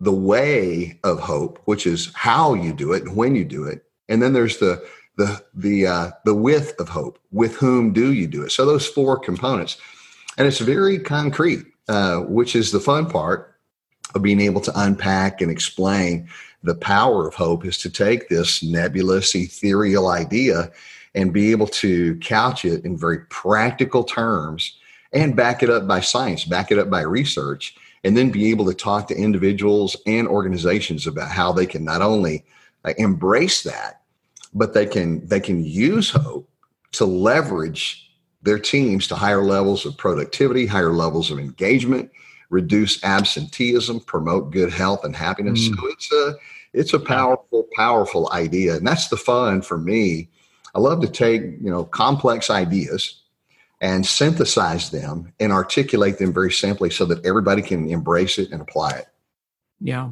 the 0.00 0.12
way 0.12 0.98
of 1.04 1.20
hope, 1.20 1.60
which 1.64 1.86
is 1.86 2.12
how 2.14 2.54
you 2.54 2.72
do 2.72 2.92
it 2.92 3.02
and 3.02 3.16
when 3.16 3.34
you 3.34 3.44
do 3.44 3.64
it. 3.64 3.84
And 4.08 4.22
then 4.22 4.32
there's 4.32 4.58
the 4.58 4.86
the 5.16 5.42
the 5.54 5.86
uh, 5.86 6.10
the 6.24 6.34
width 6.34 6.78
of 6.78 6.88
hope. 6.88 7.18
With 7.32 7.56
whom 7.56 7.92
do 7.92 8.12
you 8.12 8.26
do 8.26 8.42
it? 8.42 8.52
So 8.52 8.64
those 8.64 8.86
four 8.86 9.18
components, 9.18 9.76
and 10.38 10.46
it's 10.46 10.60
very 10.60 10.98
concrete, 10.98 11.66
uh, 11.88 12.20
which 12.20 12.54
is 12.54 12.70
the 12.70 12.80
fun 12.80 13.10
part 13.10 13.56
of 14.14 14.22
being 14.22 14.40
able 14.40 14.60
to 14.62 14.72
unpack 14.80 15.42
and 15.42 15.50
explain 15.50 16.28
the 16.62 16.76
power 16.76 17.26
of 17.26 17.34
hope 17.34 17.64
is 17.64 17.76
to 17.78 17.90
take 17.90 18.28
this 18.28 18.62
nebulous, 18.62 19.34
ethereal 19.34 20.08
idea 20.08 20.70
and 21.14 21.32
be 21.32 21.50
able 21.50 21.66
to 21.66 22.16
couch 22.16 22.64
it 22.64 22.84
in 22.84 22.96
very 22.96 23.18
practical 23.30 24.04
terms 24.04 24.78
and 25.12 25.36
back 25.36 25.62
it 25.62 25.70
up 25.70 25.86
by 25.86 26.00
science, 26.00 26.44
back 26.44 26.70
it 26.70 26.78
up 26.78 26.88
by 26.88 27.00
research, 27.00 27.76
and 28.04 28.16
then 28.16 28.30
be 28.30 28.50
able 28.50 28.64
to 28.64 28.74
talk 28.74 29.08
to 29.08 29.16
individuals 29.16 29.96
and 30.06 30.28
organizations 30.28 31.06
about 31.06 31.30
how 31.30 31.52
they 31.52 31.66
can 31.66 31.84
not 31.84 32.02
only 32.02 32.44
uh, 32.84 32.92
embrace 32.98 33.62
that, 33.64 34.02
but 34.54 34.72
they 34.72 34.86
can 34.86 35.26
they 35.26 35.40
can 35.40 35.64
use 35.64 36.10
hope 36.10 36.48
to 36.92 37.04
leverage 37.04 38.07
their 38.48 38.58
teams 38.58 39.06
to 39.06 39.14
higher 39.14 39.42
levels 39.42 39.84
of 39.84 39.96
productivity, 39.98 40.64
higher 40.64 40.92
levels 40.92 41.30
of 41.30 41.38
engagement, 41.38 42.10
reduce 42.48 43.04
absenteeism, 43.04 44.00
promote 44.00 44.50
good 44.50 44.72
health 44.72 45.04
and 45.04 45.14
happiness. 45.14 45.68
Mm. 45.68 45.76
So 45.76 45.86
it's 45.88 46.12
a 46.12 46.34
it's 46.72 46.94
a 46.94 46.98
powerful, 46.98 47.66
powerful 47.76 48.30
idea. 48.32 48.76
And 48.76 48.86
that's 48.86 49.08
the 49.08 49.16
fun 49.16 49.60
for 49.62 49.76
me. 49.76 50.30
I 50.74 50.80
love 50.80 51.00
to 51.02 51.08
take, 51.08 51.42
you 51.42 51.70
know, 51.70 51.84
complex 51.84 52.50
ideas 52.50 53.22
and 53.80 54.06
synthesize 54.06 54.90
them 54.90 55.32
and 55.40 55.52
articulate 55.52 56.18
them 56.18 56.32
very 56.32 56.52
simply 56.52 56.90
so 56.90 57.04
that 57.06 57.24
everybody 57.24 57.62
can 57.62 57.88
embrace 57.88 58.38
it 58.38 58.50
and 58.50 58.60
apply 58.60 58.90
it. 58.92 59.06
Yeah. 59.80 60.10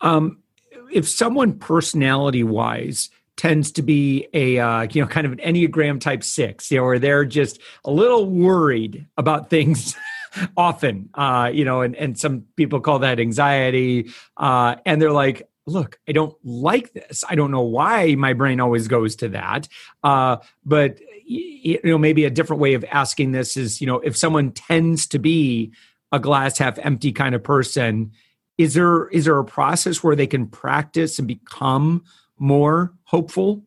Um, 0.00 0.42
if 0.90 1.08
someone 1.08 1.58
personality 1.58 2.44
wise 2.44 3.10
tends 3.36 3.72
to 3.72 3.82
be 3.82 4.28
a 4.32 4.58
uh, 4.58 4.86
you 4.90 5.00
know 5.00 5.08
kind 5.08 5.26
of 5.26 5.32
an 5.32 5.38
enneagram 5.38 6.00
type 6.00 6.22
six 6.22 6.70
you 6.70 6.78
know 6.78 6.84
where 6.84 6.98
they're 6.98 7.24
just 7.24 7.60
a 7.84 7.90
little 7.90 8.28
worried 8.28 9.06
about 9.16 9.50
things 9.50 9.96
often 10.56 11.08
uh, 11.14 11.50
you 11.52 11.64
know 11.64 11.82
and, 11.82 11.96
and 11.96 12.18
some 12.18 12.44
people 12.56 12.80
call 12.80 13.00
that 13.00 13.18
anxiety 13.18 14.10
uh, 14.36 14.76
and 14.86 15.00
they're 15.00 15.12
like 15.12 15.48
look 15.66 15.98
i 16.08 16.12
don't 16.12 16.36
like 16.44 16.92
this. 16.92 17.24
I 17.28 17.34
don't 17.34 17.50
know 17.50 17.62
why 17.62 18.14
my 18.16 18.34
brain 18.34 18.60
always 18.60 18.86
goes 18.86 19.16
to 19.16 19.30
that. 19.30 19.66
Uh, 20.02 20.36
but 20.64 20.98
you 21.26 21.80
know 21.84 21.98
maybe 21.98 22.24
a 22.24 22.30
different 22.30 22.60
way 22.60 22.74
of 22.74 22.84
asking 22.90 23.32
this 23.32 23.56
is 23.56 23.80
you 23.80 23.86
know 23.86 23.98
if 24.00 24.16
someone 24.16 24.52
tends 24.52 25.06
to 25.08 25.18
be 25.18 25.72
a 26.12 26.18
glass 26.18 26.58
half 26.58 26.78
empty 26.78 27.12
kind 27.12 27.34
of 27.34 27.42
person 27.42 28.12
is 28.58 28.74
there 28.74 29.08
is 29.08 29.24
there 29.24 29.38
a 29.38 29.44
process 29.44 30.02
where 30.02 30.14
they 30.14 30.26
can 30.26 30.46
practice 30.46 31.18
and 31.18 31.26
become 31.26 32.04
more 32.44 32.92
hopeful? 33.04 33.62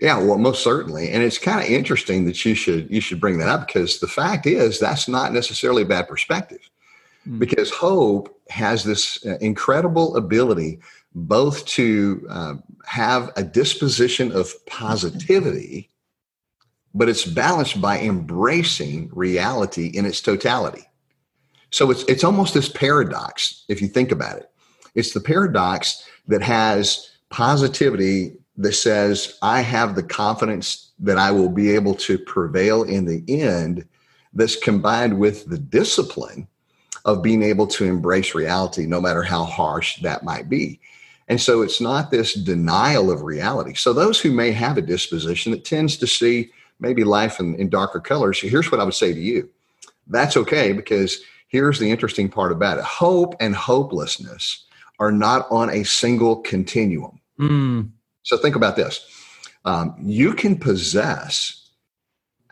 Yeah 0.00 0.18
well 0.18 0.38
most 0.38 0.62
certainly. 0.62 1.10
And 1.10 1.22
it's 1.22 1.38
kind 1.38 1.60
of 1.60 1.70
interesting 1.70 2.26
that 2.26 2.44
you 2.44 2.54
should 2.54 2.90
you 2.90 3.00
should 3.00 3.20
bring 3.20 3.38
that 3.38 3.48
up 3.48 3.66
because 3.66 4.00
the 4.00 4.08
fact 4.08 4.46
is 4.46 4.78
that's 4.78 5.08
not 5.08 5.32
necessarily 5.32 5.82
a 5.82 5.86
bad 5.86 6.08
perspective. 6.08 6.60
Mm. 7.26 7.40
because 7.40 7.70
hope 7.70 8.40
has 8.50 8.84
this 8.84 9.24
uh, 9.26 9.36
incredible 9.40 10.16
ability 10.16 10.78
both 11.14 11.64
to 11.66 12.24
uh, 12.30 12.54
have 12.84 13.32
a 13.36 13.42
disposition 13.42 14.30
of 14.30 14.52
positivity 14.66 15.90
but 16.94 17.10
it's 17.10 17.26
balanced 17.26 17.80
by 17.80 18.00
embracing 18.00 19.10
reality 19.12 19.88
in 19.88 20.06
its 20.06 20.22
totality. 20.22 20.84
So 21.70 21.90
it's 21.90 22.04
it's 22.04 22.24
almost 22.24 22.54
this 22.54 22.70
paradox 22.70 23.64
if 23.68 23.82
you 23.82 23.88
think 23.88 24.10
about 24.12 24.38
it. 24.38 24.50
It's 24.94 25.12
the 25.12 25.20
paradox 25.20 26.08
that 26.28 26.42
has 26.42 27.10
positivity 27.30 28.36
that 28.56 28.72
says, 28.72 29.38
I 29.42 29.60
have 29.60 29.94
the 29.94 30.02
confidence 30.02 30.92
that 30.98 31.18
I 31.18 31.30
will 31.30 31.50
be 31.50 31.70
able 31.74 31.94
to 31.96 32.18
prevail 32.18 32.82
in 32.82 33.04
the 33.04 33.22
end, 33.28 33.86
that's 34.32 34.56
combined 34.56 35.18
with 35.18 35.46
the 35.46 35.58
discipline 35.58 36.46
of 37.04 37.22
being 37.22 37.42
able 37.42 37.66
to 37.68 37.84
embrace 37.84 38.34
reality, 38.34 38.86
no 38.86 39.00
matter 39.00 39.22
how 39.22 39.44
harsh 39.44 40.00
that 40.02 40.24
might 40.24 40.48
be. 40.48 40.80
And 41.28 41.40
so 41.40 41.62
it's 41.62 41.80
not 41.80 42.10
this 42.10 42.34
denial 42.34 43.10
of 43.10 43.22
reality. 43.22 43.74
So, 43.74 43.92
those 43.92 44.20
who 44.20 44.30
may 44.30 44.52
have 44.52 44.78
a 44.78 44.82
disposition 44.82 45.52
that 45.52 45.64
tends 45.64 45.96
to 45.98 46.06
see 46.06 46.50
maybe 46.78 47.04
life 47.04 47.40
in, 47.40 47.54
in 47.56 47.68
darker 47.68 48.00
colors, 48.00 48.40
here's 48.40 48.70
what 48.70 48.80
I 48.80 48.84
would 48.84 48.94
say 48.94 49.12
to 49.12 49.20
you 49.20 49.48
that's 50.08 50.36
okay 50.36 50.72
because 50.72 51.20
here's 51.48 51.78
the 51.78 51.90
interesting 51.90 52.28
part 52.28 52.52
about 52.52 52.78
it 52.78 52.84
hope 52.84 53.34
and 53.40 53.54
hopelessness 53.54 54.64
are 54.98 55.12
not 55.12 55.46
on 55.50 55.70
a 55.70 55.84
single 55.84 56.36
continuum. 56.36 57.20
Mm. 57.38 57.90
So 58.22 58.36
think 58.36 58.56
about 58.56 58.76
this 58.76 59.06
um, 59.64 59.96
you 60.00 60.32
can 60.32 60.56
possess 60.56 61.70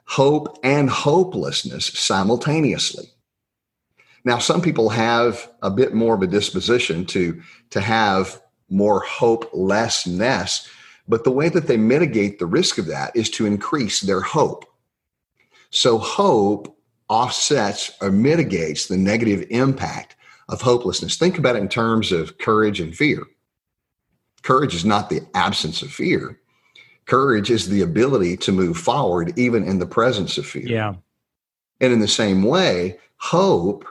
hope 0.04 0.58
and 0.62 0.90
hopelessness 0.90 1.86
simultaneously. 1.86 3.06
Now, 4.24 4.38
some 4.38 4.60
people 4.60 4.88
have 4.88 5.50
a 5.62 5.70
bit 5.70 5.94
more 5.94 6.14
of 6.14 6.22
a 6.22 6.26
disposition 6.26 7.04
to, 7.06 7.40
to 7.70 7.80
have 7.80 8.40
more 8.68 9.00
hopelessness, 9.00 10.68
but 11.06 11.24
the 11.24 11.30
way 11.30 11.48
that 11.50 11.66
they 11.66 11.76
mitigate 11.76 12.38
the 12.38 12.46
risk 12.46 12.78
of 12.78 12.86
that 12.86 13.14
is 13.14 13.30
to 13.30 13.46
increase 13.46 14.00
their 14.00 14.22
hope. 14.22 14.64
So, 15.70 15.98
hope 15.98 16.76
offsets 17.08 17.92
or 18.00 18.10
mitigates 18.10 18.86
the 18.86 18.96
negative 18.96 19.46
impact 19.50 20.16
of 20.48 20.60
hopelessness. 20.60 21.16
Think 21.16 21.38
about 21.38 21.56
it 21.56 21.60
in 21.60 21.68
terms 21.68 22.12
of 22.12 22.38
courage 22.38 22.80
and 22.80 22.94
fear. 22.94 23.22
Courage 24.42 24.74
is 24.74 24.84
not 24.84 25.08
the 25.08 25.22
absence 25.34 25.82
of 25.82 25.90
fear. 25.90 26.38
Courage 27.06 27.50
is 27.50 27.68
the 27.68 27.82
ability 27.82 28.36
to 28.38 28.52
move 28.52 28.76
forward 28.76 29.32
even 29.38 29.64
in 29.64 29.78
the 29.78 29.86
presence 29.86 30.38
of 30.38 30.46
fear. 30.46 30.66
Yeah. 30.66 30.94
And 31.80 31.92
in 31.92 32.00
the 32.00 32.08
same 32.08 32.42
way, 32.42 32.98
hope 33.16 33.86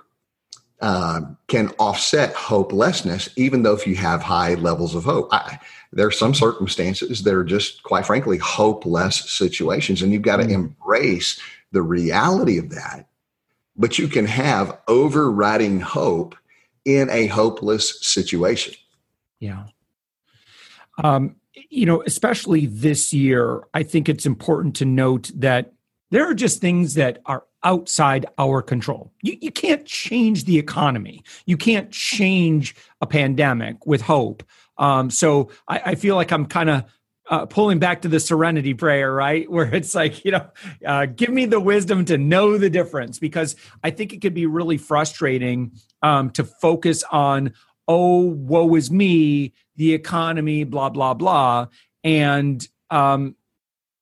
uh, 0.79 1.21
can 1.47 1.69
offset 1.79 2.33
hopelessness, 2.33 3.29
even 3.37 3.63
though 3.63 3.73
if 3.73 3.87
you 3.87 3.95
have 3.95 4.21
high 4.21 4.55
levels 4.55 4.95
of 4.95 5.05
hope. 5.05 5.29
I, 5.31 5.57
there 5.91 6.07
are 6.07 6.11
some 6.11 6.33
circumstances 6.33 7.23
that 7.23 7.33
are 7.33 7.43
just, 7.43 7.83
quite 7.83 8.05
frankly, 8.05 8.37
hopeless 8.37 9.31
situations, 9.31 10.01
and 10.01 10.11
you've 10.11 10.23
got 10.23 10.37
to 10.37 10.43
mm. 10.43 10.51
embrace 10.51 11.39
the 11.71 11.81
reality 11.81 12.57
of 12.57 12.69
that. 12.71 13.07
But 13.77 13.97
you 13.97 14.07
can 14.07 14.25
have 14.25 14.77
overriding 14.87 15.79
hope 15.79 16.35
in 16.85 17.09
a 17.09 17.27
hopeless 17.27 18.05
situation. 18.05 18.73
Yeah. 19.39 19.65
Um, 21.03 21.35
you 21.69 21.85
know, 21.85 22.03
especially 22.05 22.65
this 22.65 23.13
year, 23.13 23.63
I 23.73 23.83
think 23.83 24.09
it's 24.09 24.25
important 24.25 24.75
to 24.77 24.85
note 24.85 25.31
that 25.35 25.73
there 26.11 26.29
are 26.29 26.35
just 26.35 26.61
things 26.61 26.93
that 26.95 27.19
are 27.25 27.43
outside 27.63 28.25
our 28.37 28.61
control. 28.61 29.11
You, 29.21 29.37
you 29.41 29.51
can't 29.51 29.85
change 29.85 30.45
the 30.45 30.59
economy. 30.59 31.23
You 31.45 31.57
can't 31.57 31.91
change 31.91 32.75
a 33.01 33.07
pandemic 33.07 33.85
with 33.85 34.01
hope. 34.01 34.43
Um, 34.77 35.09
so 35.09 35.49
I, 35.67 35.81
I 35.85 35.95
feel 35.95 36.15
like 36.15 36.31
I'm 36.31 36.45
kind 36.45 36.69
of 36.69 36.83
uh, 37.29 37.45
pulling 37.45 37.79
back 37.79 38.01
to 38.01 38.07
the 38.07 38.19
serenity 38.19 38.73
prayer, 38.73 39.13
right? 39.13 39.49
Where 39.51 39.73
it's 39.73 39.95
like, 39.95 40.23
you 40.25 40.31
know, 40.31 40.47
uh, 40.85 41.05
give 41.07 41.29
me 41.29 41.45
the 41.45 41.59
wisdom 41.59 42.05
to 42.05 42.17
know 42.17 42.57
the 42.57 42.69
difference 42.69 43.19
because 43.19 43.55
I 43.83 43.91
think 43.91 44.13
it 44.13 44.21
could 44.21 44.33
be 44.33 44.45
really 44.45 44.77
frustrating 44.77 45.71
um, 46.03 46.29
to 46.31 46.43
focus 46.43 47.03
on, 47.11 47.53
oh, 47.87 48.25
woe 48.25 48.75
is 48.75 48.91
me, 48.91 49.53
the 49.77 49.93
economy, 49.93 50.63
blah, 50.65 50.89
blah, 50.89 51.15
blah. 51.15 51.67
And, 52.03 52.67
um, 52.91 53.35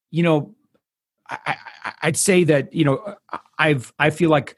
you 0.10 0.24
know, 0.24 0.54
I, 1.30 1.56
would 2.04 2.18
say 2.18 2.44
that, 2.44 2.74
you 2.74 2.84
know, 2.84 3.16
I've, 3.58 3.94
I 3.98 4.10
feel 4.10 4.30
like, 4.30 4.58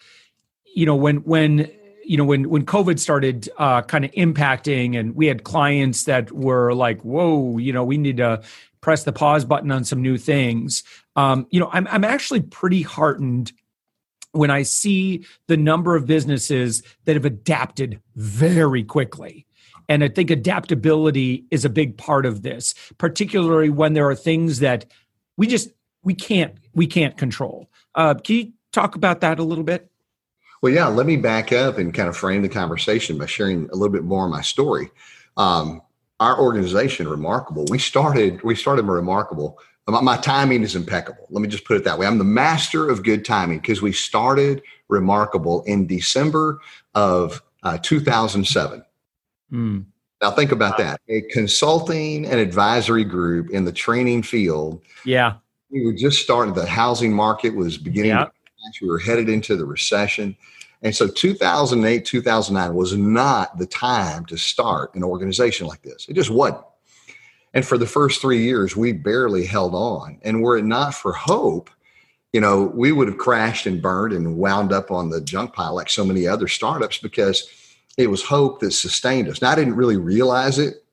you 0.65 0.87
know, 0.87 0.95
when, 0.95 1.17
when, 1.17 1.69
you 2.05 2.17
know 2.17 2.25
when 2.25 2.49
when 2.49 2.65
covid 2.65 2.99
started 2.99 3.49
uh, 3.57 3.81
kind 3.81 4.03
of 4.03 4.11
impacting 4.11 4.99
and 4.99 5.15
we 5.15 5.25
had 5.27 5.45
clients 5.45 6.03
that 6.03 6.29
were 6.33 6.73
like 6.73 7.01
whoa 7.01 7.57
you 7.57 7.71
know 7.71 7.85
we 7.85 7.97
need 7.97 8.17
to 8.17 8.41
press 8.81 9.05
the 9.05 9.13
pause 9.13 9.45
button 9.45 9.71
on 9.71 9.85
some 9.85 10.01
new 10.01 10.17
things 10.17 10.83
um, 11.15 11.47
you 11.49 11.61
know 11.61 11.69
I'm, 11.71 11.87
I'm 11.87 12.03
actually 12.03 12.41
pretty 12.41 12.81
heartened 12.81 13.53
when 14.33 14.51
i 14.51 14.61
see 14.61 15.25
the 15.47 15.57
number 15.57 15.95
of 15.95 16.05
businesses 16.05 16.83
that 17.05 17.15
have 17.15 17.25
adapted 17.25 17.99
very 18.15 18.83
quickly 18.83 19.47
and 19.89 20.03
i 20.03 20.07
think 20.07 20.29
adaptability 20.29 21.45
is 21.49 21.65
a 21.65 21.69
big 21.69 21.97
part 21.97 22.25
of 22.25 22.43
this 22.43 22.75
particularly 22.97 23.69
when 23.69 23.93
there 23.93 24.07
are 24.07 24.15
things 24.15 24.59
that 24.59 24.85
we 25.37 25.47
just 25.47 25.69
we 26.03 26.13
can't 26.13 26.55
we 26.73 26.85
can't 26.85 27.17
control 27.17 27.69
uh, 27.95 28.13
can 28.13 28.35
you 28.35 28.51
talk 28.71 28.95
about 28.95 29.21
that 29.21 29.39
a 29.39 29.43
little 29.43 29.63
bit 29.63 29.89
well, 30.63 30.71
yeah, 30.71 30.87
let 30.87 31.05
me 31.05 31.17
back 31.17 31.51
up 31.51 31.77
and 31.77 31.93
kind 31.93 32.07
of 32.07 32.15
frame 32.15 32.41
the 32.41 32.47
conversation 32.47 33.17
by 33.17 33.25
sharing 33.25 33.69
a 33.71 33.75
little 33.75 33.91
bit 33.91 34.05
more 34.05 34.23
of 34.23 34.31
my 34.31 34.39
story. 34.39 34.91
Um, 35.35 35.81
our 36.21 36.39
organization, 36.39 37.05
Remarkable, 37.09 37.65
we 37.69 37.77
started 37.77 38.41
we 38.43 38.55
started 38.55 38.85
Remarkable. 38.85 39.59
My, 39.87 40.01
my, 40.01 40.17
timing 40.17 40.63
is 40.63 40.75
impeccable. 40.75 41.27
Let 41.29 41.41
me 41.41 41.47
just 41.47 41.65
put 41.65 41.75
it 41.75 41.83
that 41.83 41.99
way. 41.99 42.07
I'm 42.07 42.17
the 42.17 42.23
master 42.23 42.89
of 42.89 43.03
good 43.03 43.25
timing 43.25 43.59
because 43.59 43.81
we 43.81 43.91
started 43.91 44.61
Remarkable 44.87 45.63
in 45.63 45.87
December 45.87 46.59
of 46.93 47.41
uh, 47.63 47.77
2007. 47.79 48.83
Mm. 49.51 49.85
Now 50.21 50.31
think 50.31 50.51
about 50.51 50.77
that. 50.77 51.01
A 51.09 51.21
consulting 51.31 52.25
and 52.25 52.39
advisory 52.39 53.03
group 53.03 53.49
in 53.49 53.65
the 53.65 53.71
training 53.71 54.23
field. 54.23 54.81
Yeah. 55.03 55.35
We 55.69 55.85
were 55.85 55.93
just 55.93 56.21
starting. 56.21 56.53
The 56.53 56.65
housing 56.65 57.11
market 57.11 57.55
was 57.55 57.77
beginning 57.77 58.11
yeah. 58.11 58.25
to 58.25 58.31
we 58.81 58.87
were 58.87 58.99
headed 58.99 59.29
into 59.29 59.55
the 59.55 59.65
recession. 59.65 60.35
And 60.81 60.95
so 60.95 61.07
2008, 61.07 62.05
2009 62.05 62.75
was 62.75 62.95
not 62.95 63.57
the 63.57 63.65
time 63.65 64.25
to 64.25 64.37
start 64.37 64.93
an 64.95 65.03
organization 65.03 65.67
like 65.67 65.81
this. 65.81 66.07
It 66.09 66.13
just 66.13 66.29
wasn't. 66.29 66.61
And 67.53 67.65
for 67.65 67.77
the 67.77 67.85
first 67.85 68.19
three 68.19 68.43
years, 68.43 68.75
we 68.75 68.93
barely 68.93 69.45
held 69.45 69.75
on. 69.75 70.19
And 70.23 70.41
were 70.41 70.57
it 70.57 70.65
not 70.65 70.95
for 70.95 71.13
hope, 71.13 71.69
you 72.31 72.41
know, 72.41 72.71
we 72.73 72.91
would 72.91 73.07
have 73.07 73.19
crashed 73.19 73.67
and 73.67 73.81
burned 73.81 74.13
and 74.13 74.37
wound 74.37 74.73
up 74.73 74.89
on 74.89 75.09
the 75.09 75.21
junk 75.21 75.53
pile 75.53 75.75
like 75.75 75.89
so 75.89 76.03
many 76.03 76.27
other 76.27 76.47
startups 76.47 76.97
because 76.97 77.47
it 77.97 78.09
was 78.09 78.23
hope 78.23 78.59
that 78.59 78.71
sustained 78.71 79.29
us. 79.29 79.41
Now, 79.41 79.51
I 79.51 79.55
didn't 79.55 79.75
really 79.75 79.97
realize 79.97 80.57
it 80.57 80.83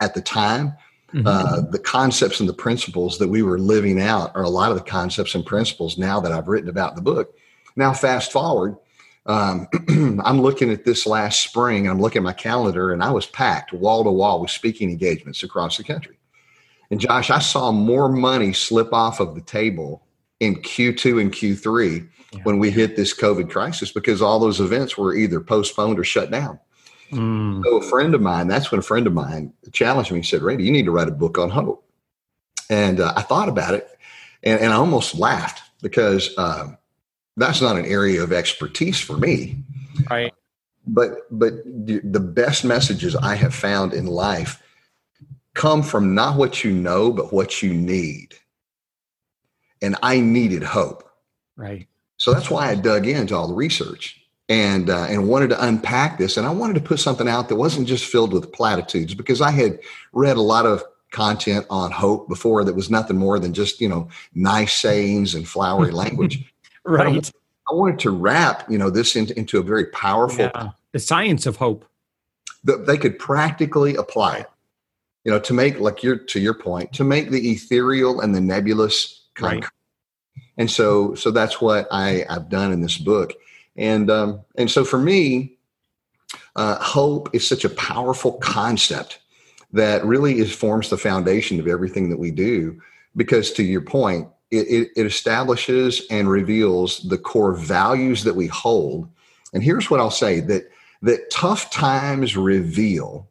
at 0.00 0.14
the 0.14 0.20
time. 0.20 0.74
Mm-hmm. 1.14 1.26
Uh, 1.26 1.60
the 1.70 1.78
concepts 1.78 2.40
and 2.40 2.48
the 2.48 2.54
principles 2.54 3.18
that 3.18 3.28
we 3.28 3.42
were 3.42 3.58
living 3.58 4.00
out 4.00 4.32
are 4.34 4.42
a 4.42 4.50
lot 4.50 4.72
of 4.72 4.76
the 4.76 4.82
concepts 4.82 5.34
and 5.34 5.46
principles 5.46 5.96
now 5.96 6.20
that 6.20 6.32
I've 6.32 6.48
written 6.48 6.68
about 6.68 6.90
in 6.90 6.96
the 6.96 7.02
book. 7.02 7.34
Now, 7.76 7.94
fast 7.94 8.30
forward, 8.30 8.76
um, 9.26 9.68
I'm 10.24 10.40
looking 10.40 10.70
at 10.70 10.84
this 10.84 11.06
last 11.06 11.42
spring. 11.42 11.88
I'm 11.88 12.00
looking 12.00 12.20
at 12.20 12.24
my 12.24 12.32
calendar, 12.32 12.92
and 12.92 13.02
I 13.02 13.10
was 13.10 13.26
packed 13.26 13.72
wall 13.72 14.04
to 14.04 14.10
wall 14.10 14.40
with 14.40 14.50
speaking 14.50 14.90
engagements 14.90 15.42
across 15.42 15.76
the 15.76 15.84
country. 15.84 16.18
And 16.90 17.00
Josh, 17.00 17.30
I 17.30 17.38
saw 17.38 17.72
more 17.72 18.08
money 18.08 18.52
slip 18.52 18.92
off 18.92 19.20
of 19.20 19.34
the 19.34 19.40
table 19.40 20.06
in 20.40 20.56
Q2 20.56 21.20
and 21.20 21.32
Q3 21.32 22.08
yeah. 22.32 22.40
when 22.42 22.58
we 22.58 22.70
hit 22.70 22.96
this 22.96 23.18
COVID 23.18 23.50
crisis 23.50 23.90
because 23.90 24.20
all 24.20 24.38
those 24.38 24.60
events 24.60 24.98
were 24.98 25.14
either 25.14 25.40
postponed 25.40 25.98
or 25.98 26.04
shut 26.04 26.30
down. 26.30 26.60
Mm. 27.10 27.64
So 27.64 27.76
a 27.78 27.82
friend 27.82 28.14
of 28.14 28.20
mine, 28.20 28.48
that's 28.48 28.70
when 28.70 28.80
a 28.80 28.82
friend 28.82 29.06
of 29.06 29.12
mine 29.12 29.52
challenged 29.72 30.10
me 30.10 30.18
and 30.18 30.26
said, 30.26 30.42
Randy, 30.42 30.64
you 30.64 30.72
need 30.72 30.84
to 30.84 30.90
write 30.90 31.08
a 31.08 31.12
book 31.12 31.38
on 31.38 31.50
hope. 31.50 31.88
And 32.68 33.00
uh, 33.00 33.12
I 33.16 33.22
thought 33.22 33.48
about 33.48 33.74
it 33.74 33.88
and, 34.44 34.60
and 34.60 34.72
I 34.72 34.76
almost 34.76 35.18
laughed 35.18 35.62
because 35.82 36.30
uh, 36.36 36.68
that's 37.36 37.60
not 37.60 37.76
an 37.76 37.84
area 37.84 38.22
of 38.22 38.32
expertise 38.32 39.00
for 39.00 39.16
me. 39.16 39.56
Right. 40.10 40.32
But 40.86 41.20
but 41.30 41.64
the 41.64 42.20
best 42.20 42.64
messages 42.64 43.16
I 43.16 43.34
have 43.36 43.54
found 43.54 43.94
in 43.94 44.06
life 44.06 44.62
come 45.54 45.82
from 45.82 46.14
not 46.14 46.36
what 46.36 46.62
you 46.62 46.72
know, 46.72 47.12
but 47.12 47.32
what 47.32 47.62
you 47.62 47.72
need. 47.72 48.34
And 49.80 49.96
I 50.02 50.20
needed 50.20 50.62
hope. 50.62 51.08
Right. 51.56 51.86
So 52.16 52.32
that's 52.32 52.50
why 52.50 52.70
I 52.70 52.74
dug 52.74 53.06
into 53.06 53.34
all 53.34 53.48
the 53.48 53.54
research 53.54 54.20
and 54.48 54.90
uh, 54.90 55.06
and 55.08 55.28
wanted 55.28 55.50
to 55.50 55.64
unpack 55.64 56.18
this. 56.18 56.36
And 56.36 56.46
I 56.46 56.50
wanted 56.50 56.74
to 56.74 56.80
put 56.80 57.00
something 57.00 57.28
out 57.28 57.48
that 57.48 57.56
wasn't 57.56 57.88
just 57.88 58.04
filled 58.04 58.32
with 58.32 58.52
platitudes 58.52 59.14
because 59.14 59.40
I 59.40 59.50
had 59.50 59.78
read 60.12 60.36
a 60.36 60.42
lot 60.42 60.66
of 60.66 60.82
content 61.10 61.64
on 61.70 61.92
hope 61.92 62.28
before 62.28 62.64
that 62.64 62.74
was 62.74 62.90
nothing 62.90 63.16
more 63.16 63.38
than 63.38 63.54
just 63.54 63.80
you 63.80 63.88
know 63.88 64.08
nice 64.34 64.74
sayings 64.74 65.34
and 65.34 65.48
flowery 65.48 65.90
language. 66.02 66.52
Right. 66.84 67.32
I 67.70 67.74
wanted 67.74 67.98
to 68.00 68.10
wrap 68.10 68.70
you 68.70 68.78
know 68.78 68.90
this 68.90 69.16
into, 69.16 69.36
into 69.38 69.58
a 69.58 69.62
very 69.62 69.86
powerful 69.86 70.50
yeah. 70.54 70.70
the 70.92 70.98
science 70.98 71.46
of 71.46 71.56
hope 71.56 71.84
that 72.64 72.86
they 72.86 72.96
could 72.96 73.18
practically 73.18 73.94
apply 73.96 74.38
it. 74.38 74.50
You 75.24 75.32
know, 75.32 75.40
to 75.40 75.54
make 75.54 75.80
like 75.80 76.02
your 76.02 76.16
to 76.16 76.40
your 76.40 76.54
point, 76.54 76.92
to 76.94 77.04
make 77.04 77.30
the 77.30 77.50
ethereal 77.50 78.20
and 78.20 78.34
the 78.34 78.40
nebulous 78.40 79.26
concrete. 79.34 79.60
Right. 79.60 79.70
And 80.58 80.70
so 80.70 81.14
so 81.14 81.30
that's 81.30 81.60
what 81.60 81.86
I, 81.90 82.26
I've 82.28 82.48
done 82.48 82.72
in 82.72 82.82
this 82.82 82.98
book. 82.98 83.32
And 83.76 84.10
um, 84.10 84.42
and 84.56 84.70
so 84.70 84.84
for 84.84 84.98
me, 84.98 85.56
uh, 86.56 86.76
hope 86.76 87.34
is 87.34 87.46
such 87.46 87.64
a 87.64 87.70
powerful 87.70 88.32
concept 88.34 89.20
that 89.72 90.04
really 90.04 90.38
is 90.38 90.54
forms 90.54 90.90
the 90.90 90.98
foundation 90.98 91.58
of 91.58 91.66
everything 91.66 92.10
that 92.10 92.18
we 92.18 92.30
do. 92.30 92.80
Because 93.16 93.52
to 93.52 93.62
your 93.62 93.80
point, 93.80 94.28
it, 94.50 94.66
it, 94.68 94.88
it 94.96 95.06
establishes 95.06 96.02
and 96.10 96.28
reveals 96.28 97.00
the 97.08 97.18
core 97.18 97.54
values 97.54 98.24
that 98.24 98.36
we 98.36 98.46
hold. 98.46 99.08
And 99.52 99.62
here's 99.62 99.90
what 99.90 100.00
I'll 100.00 100.10
say 100.10 100.40
that 100.40 100.70
that 101.02 101.30
tough 101.30 101.70
times 101.70 102.36
reveal 102.36 103.28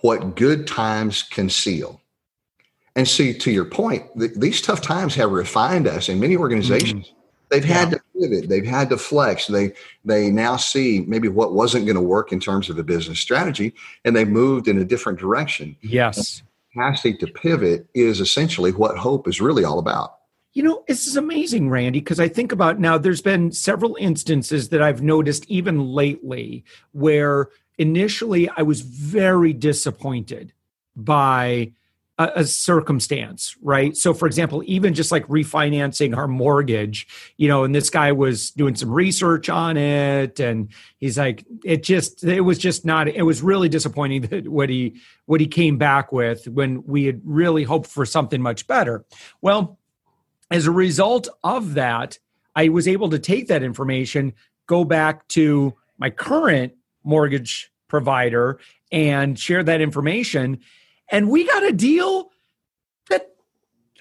what 0.00 0.34
good 0.34 0.66
times 0.66 1.22
conceal. 1.22 2.00
And 2.94 3.08
see, 3.08 3.32
to 3.32 3.50
your 3.50 3.64
point, 3.64 4.04
th- 4.18 4.32
these 4.36 4.60
tough 4.60 4.82
times 4.82 5.14
have 5.14 5.30
refined 5.30 5.86
us 5.86 6.08
in 6.08 6.20
many 6.20 6.36
organizations. 6.36 7.06
Mm-hmm. 7.06 7.18
They've 7.50 7.64
had 7.64 7.92
yeah. 7.92 7.98
to 7.98 8.02
pivot. 8.18 8.48
They've 8.48 8.66
had 8.66 8.88
to 8.90 8.96
flex. 8.96 9.46
They 9.46 9.72
they 10.04 10.30
now 10.30 10.56
see 10.56 11.04
maybe 11.06 11.28
what 11.28 11.52
wasn't 11.52 11.84
going 11.84 11.96
to 11.96 12.02
work 12.02 12.32
in 12.32 12.40
terms 12.40 12.70
of 12.70 12.78
a 12.78 12.82
business 12.82 13.20
strategy, 13.20 13.74
and 14.04 14.16
they 14.16 14.24
moved 14.24 14.68
in 14.68 14.78
a 14.78 14.84
different 14.84 15.18
direction. 15.18 15.76
Yes, 15.82 16.42
capacity 16.72 17.14
to 17.18 17.26
pivot 17.26 17.86
is 17.94 18.20
essentially 18.20 18.72
what 18.72 18.96
hope 18.96 19.28
is 19.28 19.40
really 19.40 19.64
all 19.64 19.78
about. 19.78 20.14
You 20.54 20.62
know, 20.62 20.84
this 20.86 21.06
is 21.06 21.16
amazing, 21.16 21.70
Randy, 21.70 22.00
because 22.00 22.20
I 22.20 22.28
think 22.28 22.52
about 22.52 22.78
now. 22.78 22.98
There's 22.98 23.22
been 23.22 23.52
several 23.52 23.96
instances 23.98 24.68
that 24.68 24.82
I've 24.82 25.02
noticed 25.02 25.46
even 25.48 25.92
lately 25.92 26.64
where 26.92 27.48
initially 27.78 28.50
I 28.50 28.62
was 28.62 28.82
very 28.82 29.54
disappointed 29.54 30.52
by 30.94 31.72
a, 32.18 32.30
a, 32.36 32.44
circumstance, 32.44 33.56
right? 33.62 33.96
So, 33.96 34.12
for 34.12 34.26
example, 34.26 34.62
even 34.66 34.94
just 34.94 35.10
like 35.10 35.26
refinancing 35.28 36.16
our 36.16 36.28
mortgage, 36.28 37.06
you 37.36 37.48
know, 37.48 37.64
and 37.64 37.74
this 37.74 37.90
guy 37.90 38.12
was 38.12 38.50
doing 38.50 38.74
some 38.74 38.90
research 38.90 39.48
on 39.48 39.76
it, 39.76 40.38
and 40.38 40.68
he's 40.98 41.18
like, 41.18 41.44
it 41.64 41.82
just, 41.82 42.22
it 42.24 42.42
was 42.42 42.58
just 42.58 42.84
not, 42.84 43.08
it 43.08 43.22
was 43.22 43.42
really 43.42 43.68
disappointing 43.68 44.22
that 44.30 44.48
what 44.48 44.68
he 44.68 45.00
what 45.26 45.40
he 45.40 45.46
came 45.46 45.78
back 45.78 46.12
with 46.12 46.46
when 46.48 46.84
we 46.84 47.04
had 47.04 47.20
really 47.24 47.64
hoped 47.64 47.88
for 47.88 48.04
something 48.04 48.42
much 48.42 48.66
better. 48.66 49.04
Well, 49.40 49.78
as 50.50 50.66
a 50.66 50.70
result 50.70 51.28
of 51.42 51.74
that, 51.74 52.18
I 52.54 52.68
was 52.68 52.86
able 52.86 53.08
to 53.10 53.18
take 53.18 53.48
that 53.48 53.62
information, 53.62 54.34
go 54.66 54.84
back 54.84 55.26
to 55.28 55.74
my 55.96 56.10
current 56.10 56.74
mortgage 57.04 57.72
provider, 57.88 58.60
and 58.90 59.38
share 59.38 59.62
that 59.62 59.80
information 59.80 60.60
and 61.10 61.30
we 61.30 61.46
got 61.46 61.64
a 61.64 61.72
deal 61.72 62.30
that 63.10 63.28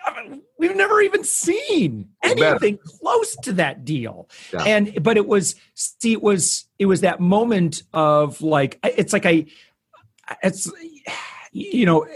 I 0.05 0.23
mean, 0.23 0.41
we've 0.57 0.75
never 0.75 1.01
even 1.01 1.23
seen 1.23 2.09
anything 2.23 2.77
close 2.77 3.35
to 3.43 3.53
that 3.53 3.85
deal. 3.85 4.29
Yeah. 4.53 4.63
And 4.63 5.03
but 5.03 5.17
it 5.17 5.27
was 5.27 5.55
see 5.73 6.13
it 6.13 6.21
was 6.21 6.65
it 6.79 6.85
was 6.85 7.01
that 7.01 7.19
moment 7.19 7.83
of 7.93 8.41
like 8.41 8.79
it's 8.83 9.13
like 9.13 9.25
I 9.25 9.45
it's 10.43 10.71
you 11.51 11.85
know 11.85 12.07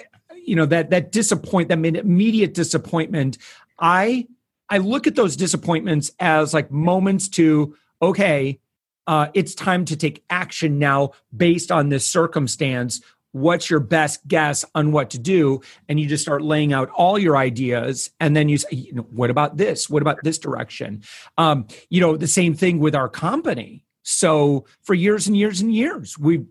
you 0.45 0.55
know 0.55 0.65
that 0.65 0.91
that 0.91 1.11
disappoint 1.11 1.69
that 1.69 1.83
immediate 1.83 2.53
disappointment 2.53 3.37
I 3.79 4.27
I 4.69 4.77
look 4.79 5.07
at 5.07 5.15
those 5.15 5.35
disappointments 5.35 6.11
as 6.19 6.53
like 6.53 6.71
moments 6.71 7.27
to 7.29 7.75
okay 8.01 8.59
uh, 9.07 9.27
it's 9.35 9.53
time 9.53 9.85
to 9.85 9.95
take 9.95 10.23
action 10.31 10.79
now 10.79 11.11
based 11.35 11.71
on 11.71 11.89
this 11.89 12.07
circumstance 12.07 13.01
what's 13.35 13.69
your 13.69 13.81
best 13.81 14.25
guess 14.29 14.63
on 14.75 14.93
what 14.93 15.09
to 15.09 15.19
do? 15.19 15.59
And 15.89 15.99
you 15.99 16.07
just 16.07 16.23
start 16.23 16.41
laying 16.41 16.71
out 16.71 16.89
all 16.91 17.19
your 17.19 17.35
ideas. 17.35 18.09
And 18.21 18.33
then 18.35 18.47
you 18.47 18.57
say 18.57 18.69
you 18.71 18.93
know, 18.93 19.07
what 19.11 19.29
about 19.29 19.57
this? 19.57 19.89
What 19.89 20.01
about 20.01 20.19
this 20.23 20.39
direction? 20.39 21.03
Um, 21.37 21.67
you 21.89 21.99
know 21.99 22.15
the 22.15 22.27
same 22.27 22.53
thing 22.53 22.79
with 22.79 22.95
our 22.95 23.09
company. 23.09 23.83
So 24.03 24.65
for 24.83 24.93
years 24.93 25.27
and 25.27 25.35
years 25.35 25.59
and 25.59 25.73
years 25.73 26.17
we 26.17 26.45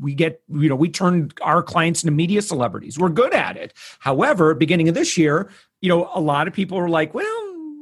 we 0.00 0.14
get 0.14 0.40
you 0.48 0.68
know 0.68 0.76
we 0.76 0.88
turn 0.88 1.30
our 1.42 1.64
clients 1.64 2.04
into 2.04 2.12
media 2.12 2.42
celebrities. 2.42 2.96
We're 2.96 3.08
good 3.08 3.34
at 3.34 3.56
it. 3.56 3.74
However 3.98 4.54
beginning 4.54 4.88
of 4.88 4.94
this 4.94 5.18
year 5.18 5.50
you 5.80 5.88
know 5.88 6.10
a 6.14 6.20
lot 6.20 6.46
of 6.46 6.54
people 6.54 6.78
are 6.78 6.88
like 6.88 7.12
well 7.12 7.26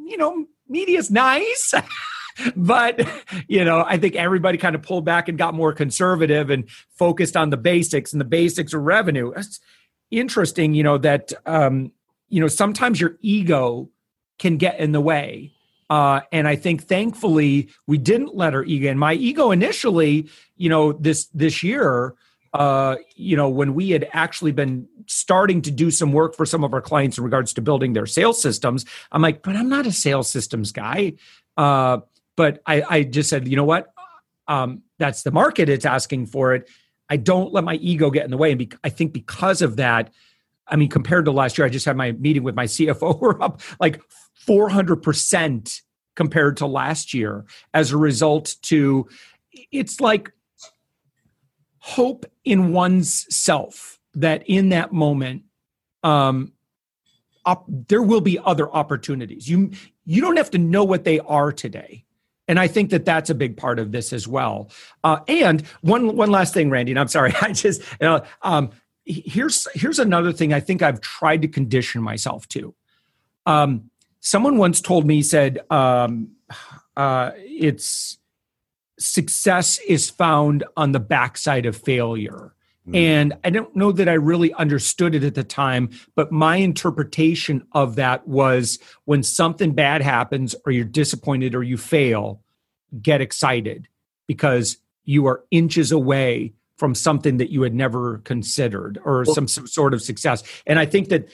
you 0.06 0.16
know 0.16 0.46
media's 0.68 1.10
nice 1.10 1.74
but 2.56 3.06
you 3.48 3.64
know 3.64 3.84
i 3.86 3.96
think 3.96 4.14
everybody 4.14 4.58
kind 4.58 4.74
of 4.74 4.82
pulled 4.82 5.04
back 5.04 5.28
and 5.28 5.38
got 5.38 5.54
more 5.54 5.72
conservative 5.72 6.50
and 6.50 6.68
focused 6.90 7.36
on 7.36 7.50
the 7.50 7.56
basics 7.56 8.12
and 8.12 8.20
the 8.20 8.26
basics 8.26 8.72
of 8.72 8.82
revenue 8.82 9.32
it's 9.36 9.60
interesting 10.10 10.74
you 10.74 10.82
know 10.82 10.98
that 10.98 11.32
um 11.46 11.92
you 12.28 12.40
know 12.40 12.48
sometimes 12.48 13.00
your 13.00 13.16
ego 13.20 13.88
can 14.38 14.56
get 14.56 14.78
in 14.78 14.92
the 14.92 15.00
way 15.00 15.52
uh, 15.88 16.20
and 16.32 16.48
I 16.48 16.56
think 16.56 16.84
thankfully 16.84 17.68
we 17.86 17.98
didn't 17.98 18.34
let 18.34 18.54
our 18.54 18.64
ego 18.64 18.90
in. 18.90 18.98
My 18.98 19.14
ego 19.14 19.50
initially, 19.50 20.28
you 20.56 20.68
know, 20.68 20.92
this 20.92 21.26
this 21.26 21.62
year, 21.62 22.14
uh, 22.52 22.96
you 23.14 23.36
know, 23.36 23.48
when 23.48 23.74
we 23.74 23.90
had 23.90 24.08
actually 24.12 24.52
been 24.52 24.88
starting 25.06 25.62
to 25.62 25.70
do 25.70 25.90
some 25.90 26.12
work 26.12 26.34
for 26.34 26.44
some 26.44 26.64
of 26.64 26.72
our 26.74 26.80
clients 26.80 27.18
in 27.18 27.24
regards 27.24 27.52
to 27.54 27.60
building 27.60 27.92
their 27.92 28.06
sales 28.06 28.40
systems, 28.40 28.84
I'm 29.12 29.22
like, 29.22 29.42
but 29.42 29.54
I'm 29.54 29.68
not 29.68 29.86
a 29.86 29.92
sales 29.92 30.28
systems 30.28 30.72
guy. 30.72 31.14
Uh, 31.56 31.98
but 32.36 32.62
I, 32.66 32.82
I 32.88 33.02
just 33.02 33.30
said, 33.30 33.48
you 33.48 33.56
know 33.56 33.64
what? 33.64 33.92
Um, 34.48 34.82
that's 34.98 35.22
the 35.22 35.30
market. 35.30 35.68
It's 35.68 35.84
asking 35.84 36.26
for 36.26 36.54
it. 36.54 36.68
I 37.08 37.16
don't 37.16 37.52
let 37.52 37.64
my 37.64 37.74
ego 37.74 38.10
get 38.10 38.24
in 38.24 38.30
the 38.30 38.36
way. 38.36 38.50
And 38.50 38.58
be, 38.58 38.70
I 38.84 38.88
think 38.88 39.12
because 39.12 39.62
of 39.62 39.76
that, 39.76 40.12
I 40.68 40.76
mean, 40.76 40.88
compared 40.88 41.24
to 41.26 41.30
last 41.30 41.58
year, 41.58 41.66
I 41.66 41.70
just 41.70 41.86
had 41.86 41.96
my 41.96 42.12
meeting 42.12 42.42
with 42.42 42.54
my 42.54 42.64
CFO. 42.66 43.20
We're 43.20 43.40
up 43.40 43.60
like 43.80 44.00
400% 44.46 45.80
compared 46.16 46.56
to 46.56 46.66
last 46.66 47.14
year 47.14 47.44
as 47.72 47.92
a 47.92 47.96
result 47.96 48.56
to 48.62 49.06
it's 49.70 50.00
like 50.00 50.32
hope 51.78 52.26
in 52.44 52.72
one's 52.72 53.26
self 53.34 54.00
that 54.14 54.42
in 54.46 54.70
that 54.70 54.92
moment 54.92 55.42
um 56.02 56.52
op- 57.44 57.66
there 57.68 58.02
will 58.02 58.22
be 58.22 58.38
other 58.40 58.68
opportunities 58.70 59.48
you 59.48 59.70
you 60.04 60.20
don't 60.20 60.36
have 60.36 60.50
to 60.50 60.58
know 60.58 60.82
what 60.82 61.04
they 61.04 61.20
are 61.20 61.52
today 61.52 62.04
and 62.48 62.58
I 62.58 62.68
think 62.68 62.90
that 62.90 63.04
that's 63.04 63.30
a 63.30 63.34
big 63.34 63.56
part 63.56 63.78
of 63.78 63.92
this 63.92 64.12
as 64.12 64.28
well. 64.28 64.70
Uh, 65.02 65.20
and 65.28 65.66
one 65.80 66.16
one 66.16 66.30
last 66.30 66.54
thing, 66.54 66.70
Randy, 66.70 66.92
and 66.92 66.98
I'm 66.98 67.08
sorry, 67.08 67.32
I 67.40 67.52
just 67.52 67.80
you 68.00 68.06
know, 68.06 68.22
um, 68.42 68.70
here's 69.04 69.66
here's 69.74 69.98
another 69.98 70.32
thing 70.32 70.52
I 70.52 70.60
think 70.60 70.82
I've 70.82 71.00
tried 71.00 71.42
to 71.42 71.48
condition 71.48 72.02
myself 72.02 72.48
to. 72.48 72.74
Um, 73.46 73.90
someone 74.20 74.58
once 74.58 74.80
told 74.80 75.06
me 75.06 75.22
said 75.22 75.60
um, 75.70 76.32
uh, 76.96 77.30
it's 77.36 78.18
success 78.98 79.78
is 79.86 80.10
found 80.10 80.64
on 80.76 80.92
the 80.92 81.00
backside 81.00 81.66
of 81.66 81.76
failure. 81.76 82.54
Mm. 82.88 82.96
And 82.96 83.34
I 83.44 83.50
don't 83.50 83.74
know 83.74 83.92
that 83.92 84.08
I 84.08 84.14
really 84.14 84.52
understood 84.54 85.14
it 85.14 85.24
at 85.24 85.34
the 85.34 85.44
time, 85.44 85.90
but 86.14 86.30
my 86.30 86.56
interpretation 86.56 87.66
of 87.72 87.96
that 87.96 88.26
was 88.28 88.78
when 89.04 89.22
something 89.22 89.72
bad 89.72 90.02
happens 90.02 90.54
or 90.64 90.72
you're 90.72 90.84
disappointed 90.84 91.54
or 91.54 91.62
you 91.62 91.76
fail, 91.76 92.42
get 93.02 93.20
excited 93.20 93.88
because 94.26 94.78
you 95.04 95.26
are 95.26 95.44
inches 95.50 95.92
away 95.92 96.52
from 96.76 96.94
something 96.94 97.38
that 97.38 97.50
you 97.50 97.62
had 97.62 97.74
never 97.74 98.18
considered 98.18 98.98
or 99.04 99.24
well, 99.26 99.34
some, 99.34 99.48
some 99.48 99.66
sort 99.66 99.94
of 99.94 100.02
success. 100.02 100.42
And 100.66 100.78
I 100.78 100.86
think 100.86 101.08
that 101.08 101.28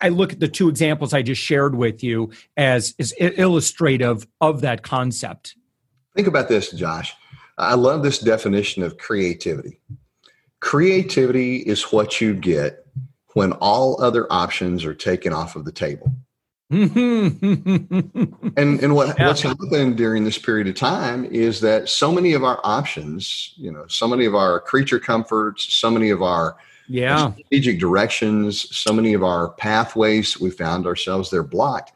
I 0.00 0.10
look 0.10 0.32
at 0.32 0.40
the 0.40 0.48
two 0.48 0.68
examples 0.68 1.12
I 1.12 1.22
just 1.22 1.40
shared 1.40 1.74
with 1.74 2.04
you 2.04 2.30
as, 2.56 2.94
as 2.98 3.12
illustrative 3.18 4.26
of 4.40 4.60
that 4.60 4.82
concept. 4.82 5.56
Think 6.14 6.28
about 6.28 6.48
this, 6.48 6.70
Josh. 6.70 7.14
I 7.58 7.74
love 7.74 8.02
this 8.02 8.18
definition 8.18 8.82
of 8.82 8.98
creativity. 8.98 9.80
Creativity 10.62 11.56
is 11.56 11.90
what 11.90 12.20
you 12.20 12.34
get 12.34 12.86
when 13.34 13.50
all 13.54 14.00
other 14.00 14.32
options 14.32 14.84
are 14.84 14.94
taken 14.94 15.32
off 15.32 15.56
of 15.56 15.64
the 15.64 15.72
table. 15.72 16.14
Mm-hmm. 16.72 18.52
and 18.56 18.80
and 18.80 18.94
what, 18.94 19.18
yeah. 19.18 19.26
what's 19.26 19.42
happened 19.42 19.96
during 19.96 20.22
this 20.22 20.38
period 20.38 20.68
of 20.68 20.76
time 20.76 21.24
is 21.24 21.60
that 21.62 21.88
so 21.88 22.12
many 22.12 22.32
of 22.32 22.44
our 22.44 22.60
options, 22.62 23.52
you 23.56 23.72
know, 23.72 23.84
so 23.88 24.06
many 24.06 24.24
of 24.24 24.36
our 24.36 24.60
creature 24.60 25.00
comforts, 25.00 25.74
so 25.74 25.90
many 25.90 26.10
of 26.10 26.22
our 26.22 26.56
yeah. 26.88 27.32
strategic 27.32 27.80
directions, 27.80 28.74
so 28.74 28.92
many 28.92 29.14
of 29.14 29.24
our 29.24 29.50
pathways, 29.54 30.38
we 30.38 30.50
found 30.50 30.86
ourselves 30.86 31.28
they're 31.28 31.42
blocked. 31.42 31.90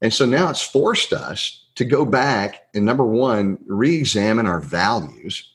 And 0.00 0.14
so 0.14 0.26
now 0.26 0.48
it's 0.48 0.62
forced 0.62 1.12
us 1.12 1.66
to 1.74 1.84
go 1.84 2.04
back 2.04 2.68
and 2.72 2.84
number 2.84 3.04
one, 3.04 3.58
re-examine 3.66 4.46
our 4.46 4.60
values, 4.60 5.51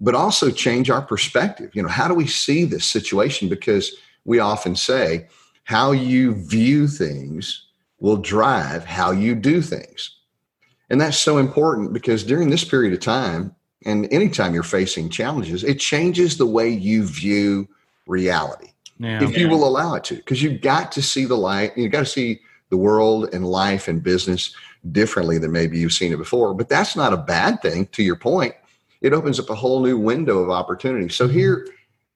but 0.00 0.14
also 0.14 0.50
change 0.50 0.90
our 0.90 1.02
perspective. 1.02 1.70
You 1.74 1.82
know, 1.82 1.88
how 1.88 2.08
do 2.08 2.14
we 2.14 2.26
see 2.26 2.64
this 2.64 2.84
situation? 2.84 3.48
Because 3.48 3.92
we 4.24 4.38
often 4.38 4.76
say 4.76 5.28
how 5.64 5.92
you 5.92 6.34
view 6.34 6.88
things 6.88 7.66
will 8.00 8.16
drive 8.16 8.84
how 8.84 9.12
you 9.12 9.34
do 9.34 9.62
things. 9.62 10.14
And 10.90 11.00
that's 11.00 11.18
so 11.18 11.38
important 11.38 11.92
because 11.92 12.22
during 12.22 12.50
this 12.50 12.64
period 12.64 12.92
of 12.92 13.00
time, 13.00 13.54
and 13.86 14.10
anytime 14.12 14.54
you're 14.54 14.62
facing 14.62 15.10
challenges, 15.10 15.64
it 15.64 15.78
changes 15.78 16.36
the 16.36 16.46
way 16.46 16.68
you 16.68 17.04
view 17.04 17.68
reality. 18.06 18.68
Yeah. 18.98 19.22
If 19.22 19.36
you 19.36 19.48
will 19.48 19.66
allow 19.66 19.94
it 19.94 20.04
to, 20.04 20.16
because 20.16 20.42
you've 20.42 20.60
got 20.60 20.92
to 20.92 21.02
see 21.02 21.24
the 21.24 21.36
light, 21.36 21.76
you've 21.76 21.92
got 21.92 22.00
to 22.00 22.06
see 22.06 22.40
the 22.70 22.76
world 22.76 23.28
and 23.32 23.46
life 23.46 23.88
and 23.88 24.02
business 24.02 24.54
differently 24.92 25.38
than 25.38 25.52
maybe 25.52 25.78
you've 25.78 25.92
seen 25.92 26.12
it 26.12 26.18
before. 26.18 26.54
But 26.54 26.68
that's 26.68 26.96
not 26.96 27.12
a 27.12 27.18
bad 27.18 27.60
thing. 27.60 27.86
To 27.88 28.02
your 28.02 28.16
point, 28.16 28.54
it 29.04 29.12
opens 29.12 29.38
up 29.38 29.50
a 29.50 29.54
whole 29.54 29.82
new 29.82 29.98
window 29.98 30.38
of 30.38 30.48
opportunity. 30.48 31.10
So 31.10 31.28
here, 31.28 31.68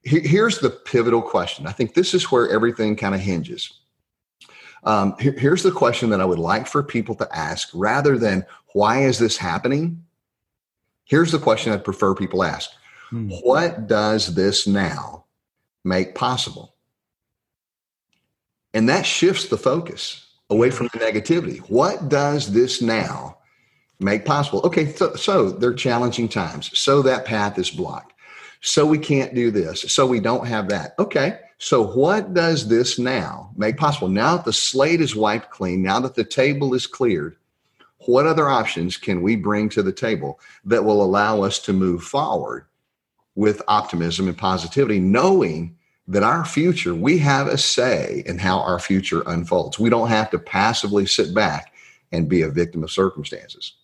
here's 0.04 0.58
the 0.58 0.70
pivotal 0.70 1.20
question. 1.20 1.66
I 1.66 1.72
think 1.72 1.92
this 1.92 2.14
is 2.14 2.32
where 2.32 2.48
everything 2.48 2.96
kind 2.96 3.14
of 3.14 3.20
hinges. 3.20 3.70
Um, 4.84 5.14
here, 5.20 5.34
here's 5.36 5.62
the 5.62 5.70
question 5.70 6.08
that 6.08 6.22
I 6.22 6.24
would 6.24 6.38
like 6.38 6.66
for 6.66 6.82
people 6.82 7.14
to 7.16 7.28
ask 7.36 7.68
rather 7.74 8.16
than 8.16 8.46
why 8.72 9.02
is 9.02 9.18
this 9.18 9.36
happening? 9.36 10.02
Here's 11.04 11.30
the 11.30 11.38
question 11.38 11.74
I'd 11.74 11.84
prefer 11.84 12.14
people 12.14 12.42
ask. 12.42 12.70
Hmm. 13.10 13.28
What 13.42 13.86
does 13.86 14.34
this 14.34 14.66
now 14.66 15.26
make 15.84 16.14
possible? 16.14 16.74
And 18.72 18.88
that 18.88 19.04
shifts 19.04 19.48
the 19.48 19.58
focus 19.58 20.26
away 20.48 20.70
from 20.70 20.88
the 20.94 21.00
negativity. 21.00 21.58
What 21.68 22.08
does 22.08 22.50
this 22.50 22.80
now 22.80 23.37
make 24.00 24.24
possible? 24.24 24.60
Okay, 24.64 24.92
so, 24.92 25.14
so 25.14 25.50
they're 25.50 25.74
challenging 25.74 26.28
times. 26.28 26.76
So 26.78 27.02
that 27.02 27.24
path 27.24 27.58
is 27.58 27.70
blocked. 27.70 28.14
So 28.60 28.86
we 28.86 28.98
can't 28.98 29.34
do 29.34 29.50
this. 29.50 29.82
So 29.92 30.06
we 30.06 30.20
don't 30.20 30.46
have 30.46 30.68
that. 30.68 30.94
Okay, 30.98 31.38
so 31.58 31.84
what 31.84 32.34
does 32.34 32.68
this 32.68 32.98
now 32.98 33.50
make 33.56 33.76
possible? 33.76 34.08
Now 34.08 34.36
that 34.36 34.44
the 34.44 34.52
slate 34.52 35.00
is 35.00 35.16
wiped 35.16 35.50
clean, 35.50 35.82
now 35.82 36.00
that 36.00 36.14
the 36.14 36.24
table 36.24 36.74
is 36.74 36.86
cleared, 36.86 37.36
what 38.00 38.26
other 38.26 38.48
options 38.48 38.96
can 38.96 39.22
we 39.22 39.36
bring 39.36 39.68
to 39.70 39.82
the 39.82 39.92
table 39.92 40.40
that 40.64 40.84
will 40.84 41.02
allow 41.02 41.42
us 41.42 41.58
to 41.60 41.72
move 41.72 42.02
forward 42.02 42.64
with 43.34 43.62
optimism 43.68 44.28
and 44.28 44.38
positivity, 44.38 44.98
knowing 44.98 45.76
that 46.08 46.22
our 46.22 46.44
future, 46.44 46.94
we 46.94 47.18
have 47.18 47.48
a 47.48 47.58
say 47.58 48.22
in 48.26 48.38
how 48.38 48.60
our 48.60 48.78
future 48.78 49.22
unfolds. 49.26 49.78
We 49.78 49.90
don't 49.90 50.08
have 50.08 50.30
to 50.30 50.38
passively 50.38 51.06
sit 51.06 51.34
back 51.34 51.72
and 52.10 52.28
be 52.28 52.42
a 52.42 52.48
victim 52.48 52.82
of 52.82 52.90
circumstances. 52.90 53.74